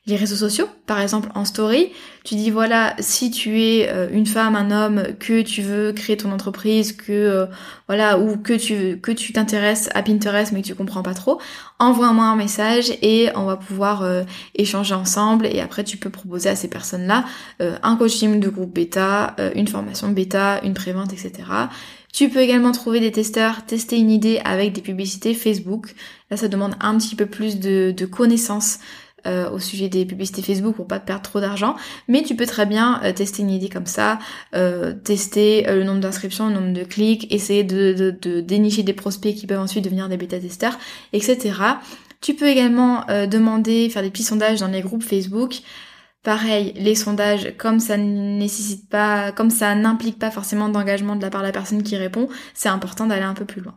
les 0.10 0.16
réseaux 0.16 0.36
sociaux, 0.36 0.68
par 0.88 1.00
exemple 1.00 1.30
en 1.36 1.46
story, 1.46 1.92
tu 2.24 2.36
dis 2.36 2.50
voilà, 2.50 2.96
si 3.00 3.32
tu 3.32 3.62
es 3.62 3.88
euh, 3.90 4.10
une 4.12 4.26
femme, 4.26 4.56
un 4.56 4.72
homme, 4.72 5.04
que 5.20 5.42
tu 5.42 5.62
veux 5.62 5.94
créer 5.94 6.18
ton 6.18 6.32
entreprise, 6.32 6.94
que 6.94 7.12
euh, 7.12 7.46
voilà, 7.88 8.20
ou 8.20 8.38
que 8.38 8.54
tu 8.54 9.00
que 9.00 9.12
tu 9.12 9.32
t'intéresses 9.32 9.90
à 9.94 10.02
Pinterest 10.02 10.52
mais 10.52 10.62
que 10.62 10.68
tu 10.68 10.76
comprends 10.76 11.04
pas 11.04 11.14
trop, 11.14 11.40
envoie-moi 11.78 12.26
un 12.26 12.36
message 12.36 12.92
et 13.02 13.30
on 13.36 13.46
va 13.46 13.56
pouvoir 13.56 14.04
euh, 14.04 14.24
échanger 14.56 14.96
ensemble 14.96 15.46
et 15.46 15.62
après 15.62 15.84
tu 15.84 15.98
peux 15.98 16.10
proposer 16.10 16.50
à 16.50 16.56
ces 16.56 16.68
personnes-là 16.68 17.26
un 17.60 17.96
coaching 17.96 18.40
de 18.40 18.50
groupe 18.50 18.74
bêta, 18.74 19.36
une 19.56 19.68
formation 19.68 20.10
bêta, 20.10 20.60
une 20.64 20.74
prévente, 20.74 21.14
etc. 21.14 21.44
Tu 22.12 22.30
peux 22.30 22.40
également 22.40 22.72
trouver 22.72 23.00
des 23.00 23.12
testeurs, 23.12 23.66
tester 23.66 23.98
une 23.98 24.10
idée 24.10 24.42
avec 24.44 24.74
des 24.74 24.82
publicités 24.82 25.34
Facebook. 25.34 25.94
Là, 26.32 26.38
ça 26.38 26.48
demande 26.48 26.76
un 26.80 26.98
petit 26.98 27.16
peu 27.16 27.28
plus 27.28 27.60
de, 27.60 27.94
de 27.96 28.06
connaissances 28.06 28.80
euh, 29.28 29.50
au 29.50 29.60
sujet 29.60 29.90
des 29.90 30.06
publicités 30.06 30.42
Facebook 30.42 30.76
pour 30.76 30.88
pas 30.88 31.00
perdre 31.00 31.24
trop 31.24 31.40
d'argent, 31.40 31.76
mais 32.08 32.24
tu 32.24 32.36
peux 32.36 32.46
très 32.46 32.66
bien 32.66 33.02
euh, 33.04 33.12
tester 33.12 33.42
une 33.42 33.50
idée 33.50 33.70
comme 33.70 33.86
ça, 33.86 34.20
euh, 34.56 34.94
tester 34.94 35.64
le 35.68 35.84
nombre 35.84 36.00
d'inscriptions, 36.00 36.48
le 36.48 36.54
nombre 36.54 36.74
de 36.74 36.84
clics, 36.84 37.32
essayer 37.34 37.64
de, 37.64 38.12
dénicher 38.42 38.84
des 38.84 38.94
prospects 38.94 39.36
qui 39.36 39.48
peuvent 39.48 39.60
ensuite 39.60 39.84
devenir 39.84 40.10
des 40.10 40.18
bêta-testeurs, 40.18 40.78
etc. 41.14 41.54
Tu 42.22 42.34
peux 42.34 42.48
également 42.48 43.06
demander, 43.28 43.90
faire 43.90 44.02
des 44.02 44.10
petits 44.10 44.24
sondages 44.24 44.60
dans 44.60 44.68
les 44.68 44.82
groupes 44.82 45.04
Facebook. 45.04 45.62
Pareil, 46.24 46.74
les 46.76 46.96
sondages, 46.96 47.54
comme 47.58 47.80
ça 47.80 47.96
nécessite 47.96 48.90
pas, 48.90 49.32
comme 49.32 49.50
ça 49.50 49.74
n'implique 49.74 50.20
pas 50.20 50.32
forcément 50.32 50.68
d'engagement 50.68 51.16
de 51.16 51.22
la 51.22 51.30
part 51.30 51.42
de 51.42 51.48
la 51.48 51.54
personne 51.54 51.82
qui 51.82 51.96
répond, 51.96 52.28
c'est 52.54 52.68
important 52.68 53.08
d'aller 53.08 53.24
un 53.24 53.34
peu 53.34 53.46
plus 53.46 53.62
loin. 53.62 53.74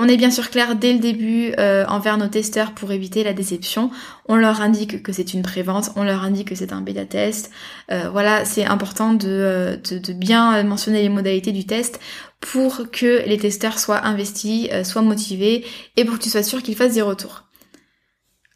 On 0.00 0.06
est 0.06 0.16
bien 0.16 0.30
sûr 0.30 0.48
clair 0.48 0.76
dès 0.76 0.92
le 0.92 1.00
début 1.00 1.52
euh, 1.58 1.84
envers 1.88 2.18
nos 2.18 2.28
testeurs 2.28 2.70
pour 2.70 2.92
éviter 2.92 3.24
la 3.24 3.32
déception. 3.32 3.90
On 4.26 4.36
leur 4.36 4.60
indique 4.60 5.02
que 5.02 5.12
c'est 5.12 5.34
une 5.34 5.42
prévente, 5.42 5.90
on 5.96 6.04
leur 6.04 6.22
indique 6.22 6.50
que 6.50 6.54
c'est 6.54 6.72
un 6.72 6.82
bêta 6.82 7.04
test. 7.04 7.50
Euh, 7.90 8.08
voilà, 8.08 8.44
c'est 8.44 8.64
important 8.64 9.12
de, 9.12 9.26
euh, 9.26 9.76
de, 9.76 10.12
bien 10.12 10.62
mentionner 10.62 11.02
les 11.02 11.08
modalités 11.08 11.50
du 11.50 11.66
test 11.66 11.98
pour 12.38 12.92
que 12.92 13.26
les 13.26 13.38
testeurs 13.38 13.80
soient 13.80 14.06
investis, 14.06 14.68
soient 14.84 15.02
motivés 15.02 15.66
et 15.96 16.04
pour 16.04 16.18
que 16.18 16.22
tu 16.22 16.30
sois 16.30 16.44
sûr 16.44 16.62
qu'ils 16.62 16.76
fassent 16.76 16.94
des 16.94 17.02
retours. 17.02 17.42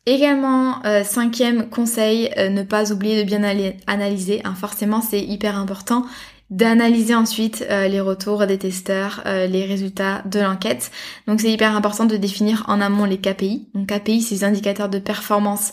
Également, 0.06 0.80
cinquième 1.04 1.68
conseil, 1.68 2.30
ne 2.36 2.62
pas 2.62 2.92
oublier 2.92 3.22
de 3.22 3.26
bien 3.26 3.42
analyser. 3.88 4.40
Hein, 4.44 4.54
forcément, 4.54 5.00
c'est 5.00 5.20
hyper 5.20 5.56
important 5.56 6.04
d'analyser 6.50 7.14
ensuite 7.14 7.64
euh, 7.70 7.88
les 7.88 8.00
retours 8.00 8.46
des 8.46 8.58
testeurs, 8.58 9.22
les 9.24 9.64
résultats 9.64 10.22
de 10.26 10.40
l'enquête. 10.40 10.90
Donc 11.26 11.40
c'est 11.40 11.50
hyper 11.50 11.74
important 11.74 12.04
de 12.04 12.16
définir 12.16 12.64
en 12.68 12.80
amont 12.80 13.04
les 13.04 13.18
KPI. 13.18 13.68
Donc 13.74 13.88
KPI, 13.88 14.22
c'est 14.22 14.34
les 14.36 14.44
indicateurs 14.44 14.88
de 14.88 14.98
performance 14.98 15.72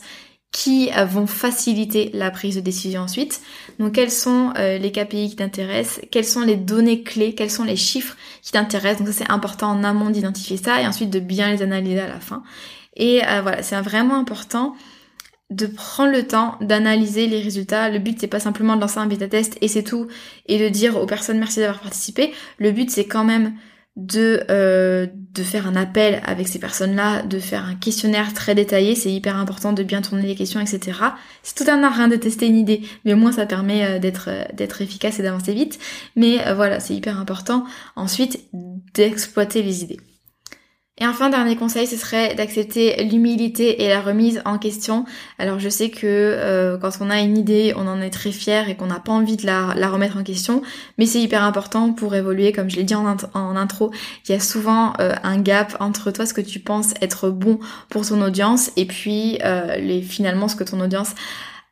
qui 0.52 0.90
vont 1.08 1.28
faciliter 1.28 2.10
la 2.14 2.32
prise 2.32 2.56
de 2.56 2.62
décision 2.62 3.02
ensuite. 3.02 3.42
Donc 3.78 3.94
quels 3.94 4.10
sont 4.10 4.52
les 4.58 4.92
KPI 4.92 5.30
qui 5.30 5.36
t'intéressent, 5.36 6.02
quelles 6.12 6.26
sont 6.26 6.42
les 6.42 6.56
données 6.56 7.04
clés, 7.04 7.36
quels 7.36 7.52
sont 7.52 7.66
les 7.66 7.76
chiffres 7.76 8.16
qui 8.42 8.54
t'intéressent? 8.54 9.00
Donc 9.00 9.10
ça 9.10 9.26
c'est 9.26 9.32
important 9.32 9.70
en 9.70 9.84
amont 9.84 10.10
d'identifier 10.10 10.58
ça 10.58 10.82
et 10.82 10.88
ensuite 10.88 11.12
de 11.12 11.20
bien 11.20 11.52
les 11.52 11.62
analyser 11.62 12.00
à 12.00 12.08
la 12.08 12.20
fin. 12.20 12.42
Et 13.00 13.26
euh, 13.26 13.42
voilà, 13.42 13.64
c'est 13.64 13.80
vraiment 13.82 14.16
important 14.16 14.76
de 15.50 15.66
prendre 15.66 16.12
le 16.12 16.28
temps 16.28 16.58
d'analyser 16.62 17.28
les 17.28 17.42
résultats. 17.42 17.90
Le 17.90 18.00
but 18.00 18.20
c'est 18.20 18.28
pas 18.28 18.40
simplement 18.40 18.76
de 18.76 18.82
lancer 18.82 19.00
un 19.00 19.08
bêta 19.08 19.28
test 19.28 19.58
et 19.62 19.68
c'est 19.68 19.84
tout 19.84 20.08
et 20.48 20.60
de 20.60 20.70
dire 20.70 20.98
aux 20.98 21.06
personnes 21.06 21.40
merci 21.40 21.60
d'avoir 21.60 21.80
participé. 21.80 22.34
Le 22.60 22.72
but 22.72 22.90
c'est 22.92 23.06
quand 23.06 23.24
même 23.24 23.54
de 23.96 24.44
euh, 24.50 25.08
de 25.34 25.44
faire 25.44 25.68
un 25.68 25.76
appel 25.76 26.22
avec 26.26 26.48
ces 26.48 26.60
personnes-là, 26.60 27.24
de 27.24 27.40
faire 27.40 27.66
un 27.66 27.76
questionnaire 27.76 28.34
très 28.34 28.56
détaillé. 28.56 28.96
C'est 28.96 29.12
hyper 29.12 29.36
important 29.38 29.74
de 29.74 29.84
bien 29.84 30.02
tourner 30.02 30.24
les 30.24 30.36
questions, 30.36 30.60
etc. 30.60 31.00
C'est 31.44 31.56
tout 31.56 31.70
un 31.70 31.84
art 31.84 32.00
hein, 32.00 32.08
de 32.08 32.16
tester 32.16 32.48
une 32.48 32.58
idée, 32.58 32.82
mais 33.04 33.14
au 33.14 33.18
moins 33.18 33.32
ça 33.32 33.46
permet 33.46 33.84
euh, 33.86 34.00
d'être 34.00 34.30
d'être 34.54 34.82
efficace 34.82 35.20
et 35.20 35.24
d'avancer 35.24 35.54
vite. 35.54 35.80
Mais 36.16 36.38
voilà, 36.54 36.80
c'est 36.80 36.94
hyper 36.96 37.20
important 37.20 37.66
ensuite 37.96 38.40
d'exploiter 38.94 39.64
les 39.64 39.84
idées. 39.84 40.00
Et 41.02 41.08
enfin, 41.08 41.30
dernier 41.30 41.56
conseil, 41.56 41.88
ce 41.88 41.96
serait 41.96 42.36
d'accepter 42.36 43.04
l'humilité 43.06 43.84
et 43.84 43.90
la 43.90 44.02
remise 44.02 44.42
en 44.44 44.58
question. 44.58 45.06
Alors 45.38 45.58
je 45.58 45.70
sais 45.70 45.90
que 45.90 46.06
euh, 46.06 46.78
quand 46.78 46.92
on 47.00 47.10
a 47.10 47.20
une 47.20 47.38
idée, 47.38 47.74
on 47.78 47.88
en 47.88 48.02
est 48.02 48.10
très 48.10 48.32
fier 48.32 48.68
et 48.68 48.76
qu'on 48.76 48.88
n'a 48.88 49.00
pas 49.00 49.14
envie 49.14 49.38
de 49.38 49.46
la, 49.46 49.90
remettre 49.90 50.18
en 50.18 50.24
question, 50.24 50.62
mais 50.98 51.06
c'est 51.06 51.22
hyper 51.22 51.44
important 51.44 51.94
pour 51.94 52.16
évoluer, 52.16 52.52
comme 52.52 52.70
je 52.70 52.76
l'ai 52.76 52.84
dit 52.84 52.96
en, 52.96 53.06
intro, 53.34 53.92
il 54.28 54.34
y 54.34 54.36
a 54.36 54.42
souvent 54.42 54.94
euh, 55.00 55.14
un 55.24 55.40
gap 55.40 55.78
entre 55.80 56.12
toi, 56.12 56.26
ce 56.26 56.34
que 56.34 56.42
tu 56.42 56.60
penses 56.60 56.94
être 57.02 57.30
bon 57.30 57.60
pour 57.90 58.06
ton 58.06 58.22
audience, 58.22 58.72
et 58.76 58.86
puis 58.86 59.40
euh, 59.46 59.78
les, 59.78 60.02
finalement 60.02 60.50
ce 60.50 60.56
que 60.56 60.64
ton 60.66 60.80
audience 60.82 61.16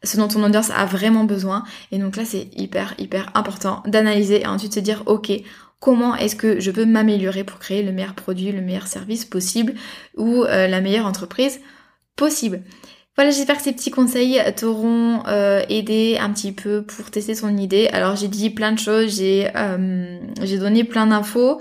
ce 0.04 0.18
dont 0.18 0.28
ton 0.28 0.44
audience 0.44 0.70
a 0.70 0.86
vraiment 0.86 1.24
besoin. 1.24 1.64
Et 1.92 1.98
donc 1.98 2.18
là, 2.18 2.24
c'est 2.24 2.50
hyper, 2.56 2.94
hyper 3.00 3.32
important 3.34 3.82
d'analyser 3.88 4.42
et 4.42 4.48
ensuite 4.48 4.76
se 4.76 4.80
dire, 4.80 5.02
ok, 5.08 5.32
comment 5.80 6.16
est-ce 6.16 6.36
que 6.36 6.60
je 6.60 6.72
peux 6.72 6.86
m'améliorer 6.86 7.44
pour 7.44 7.60
créer 7.60 7.84
le 7.84 7.92
meilleur 7.92 8.16
produit, 8.16 8.52
le 8.52 8.62
meilleur 8.62 8.88
service 8.88 9.26
possible 9.26 9.74
ou 10.16 10.44
euh, 10.44 10.68
la 10.68 10.82
meilleure 10.82 11.06
entreprise 11.06 11.60
possible. 12.16 12.62
Voilà, 13.16 13.32
j'espère 13.32 13.58
que 13.58 13.64
ces 13.64 13.74
petits 13.74 13.90
conseils 13.90 14.40
t'auront 14.56 15.24
euh, 15.28 15.64
aidé 15.70 16.18
un 16.20 16.32
petit 16.32 16.52
peu 16.52 16.84
pour 16.84 17.10
tester 17.10 17.36
ton 17.36 17.56
idée. 17.58 17.88
Alors 17.88 18.16
j'ai 18.16 18.28
dit 18.28 18.52
plein 18.52 18.72
de 18.72 18.80
choses, 18.80 19.18
j'ai 19.18 19.50
euh, 19.56 20.20
j'ai 20.44 20.60
donné 20.60 20.84
plein 20.84 21.08
d'infos. 21.08 21.60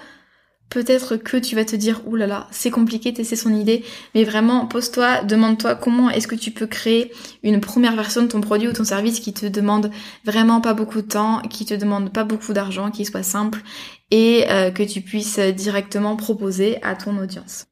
Peut-être 0.69 1.17
que 1.17 1.37
tu 1.37 1.55
vas 1.55 1.65
te 1.65 1.77
dire, 1.77 2.03
oulala, 2.07 2.27
là 2.27 2.41
là, 2.41 2.49
c'est 2.51 2.71
compliqué 2.71 3.15
tester 3.15 3.37
son 3.37 3.55
idée, 3.55 3.85
mais 4.15 4.25
vraiment, 4.25 4.67
pose-toi, 4.67 5.23
demande-toi 5.23 5.77
comment 5.77 6.11
est-ce 6.11 6.27
que 6.27 6.35
tu 6.35 6.51
peux 6.51 6.67
créer 6.67 7.13
une 7.43 7.61
première 7.61 7.95
version 7.95 8.23
de 8.23 8.27
ton 8.27 8.41
produit 8.41 8.69
ou 8.69 8.73
ton 8.73 8.85
service 8.85 9.21
qui 9.21 9.33
te 9.33 9.47
demande 9.47 9.91
vraiment 10.25 10.61
pas 10.61 10.75
beaucoup 10.75 11.03
de 11.03 11.07
temps, 11.07 11.41
qui 11.43 11.65
te 11.67 11.75
demande 11.75 12.13
pas 12.13 12.25
beaucoup 12.25 12.53
d'argent, 12.53 12.91
qui 12.91 13.05
soit 13.05 13.23
simple 13.23 13.63
et 14.11 14.45
euh, 14.51 14.71
que 14.71 14.83
tu 14.83 15.01
puisses 15.03 15.39
directement 15.39 16.17
proposer 16.17 16.83
à 16.83 16.95
ton 16.97 17.17
audience. 17.19 17.67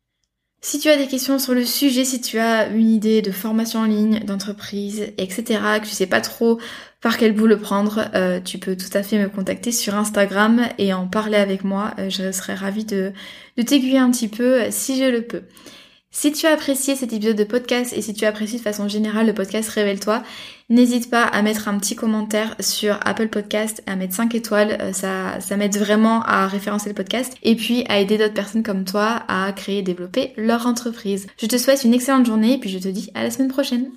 Si 0.64 0.78
tu 0.78 0.88
as 0.88 0.96
des 0.96 1.06
questions 1.06 1.38
sur 1.38 1.52
le 1.52 1.66
sujet, 1.66 2.06
si 2.06 2.22
tu 2.22 2.38
as 2.38 2.68
une 2.68 2.88
idée 2.88 3.20
de 3.20 3.30
formation 3.30 3.80
en 3.80 3.84
ligne, 3.84 4.20
d'entreprise, 4.20 5.12
etc., 5.18 5.60
que 5.82 5.86
tu 5.86 5.90
sais 5.92 6.06
pas 6.06 6.22
trop 6.22 6.58
par 7.02 7.18
quel 7.18 7.34
bout 7.34 7.46
le 7.46 7.58
prendre, 7.58 8.08
euh, 8.14 8.40
tu 8.40 8.56
peux 8.56 8.74
tout 8.74 8.88
à 8.94 9.02
fait 9.02 9.18
me 9.18 9.28
contacter 9.28 9.72
sur 9.72 9.94
Instagram 9.94 10.62
et 10.78 10.94
en 10.94 11.06
parler 11.06 11.36
avec 11.36 11.64
moi. 11.64 11.92
Euh, 11.98 12.08
je 12.08 12.32
serais 12.32 12.54
ravie 12.54 12.86
de, 12.86 13.12
de 13.58 13.62
t'aiguiller 13.62 13.98
un 13.98 14.10
petit 14.10 14.26
peu 14.26 14.70
si 14.70 14.96
je 14.96 15.04
le 15.04 15.20
peux. 15.20 15.42
Si 16.16 16.30
tu 16.30 16.46
as 16.46 16.52
apprécié 16.52 16.94
cet 16.94 17.12
épisode 17.12 17.36
de 17.36 17.42
podcast 17.42 17.92
et 17.92 18.00
si 18.00 18.14
tu 18.14 18.24
apprécies 18.24 18.58
de 18.58 18.62
façon 18.62 18.86
générale 18.86 19.26
le 19.26 19.34
podcast 19.34 19.68
Révèle-toi, 19.70 20.22
n'hésite 20.70 21.10
pas 21.10 21.24
à 21.24 21.42
mettre 21.42 21.66
un 21.66 21.76
petit 21.76 21.96
commentaire 21.96 22.54
sur 22.60 23.00
Apple 23.04 23.28
Podcast, 23.28 23.82
à 23.86 23.96
mettre 23.96 24.14
5 24.14 24.32
étoiles, 24.36 24.78
euh, 24.80 24.92
ça, 24.92 25.40
ça 25.40 25.56
m'aide 25.56 25.76
vraiment 25.76 26.22
à 26.22 26.46
référencer 26.46 26.88
le 26.88 26.94
podcast 26.94 27.34
et 27.42 27.56
puis 27.56 27.84
à 27.88 27.98
aider 27.98 28.16
d'autres 28.16 28.32
personnes 28.32 28.62
comme 28.62 28.84
toi 28.84 29.24
à 29.26 29.52
créer 29.52 29.78
et 29.78 29.82
développer 29.82 30.32
leur 30.36 30.68
entreprise. 30.68 31.26
Je 31.36 31.46
te 31.46 31.58
souhaite 31.58 31.82
une 31.82 31.92
excellente 31.92 32.26
journée 32.26 32.54
et 32.54 32.58
puis 32.58 32.70
je 32.70 32.78
te 32.78 32.88
dis 32.88 33.10
à 33.14 33.24
la 33.24 33.32
semaine 33.32 33.50
prochaine. 33.50 33.90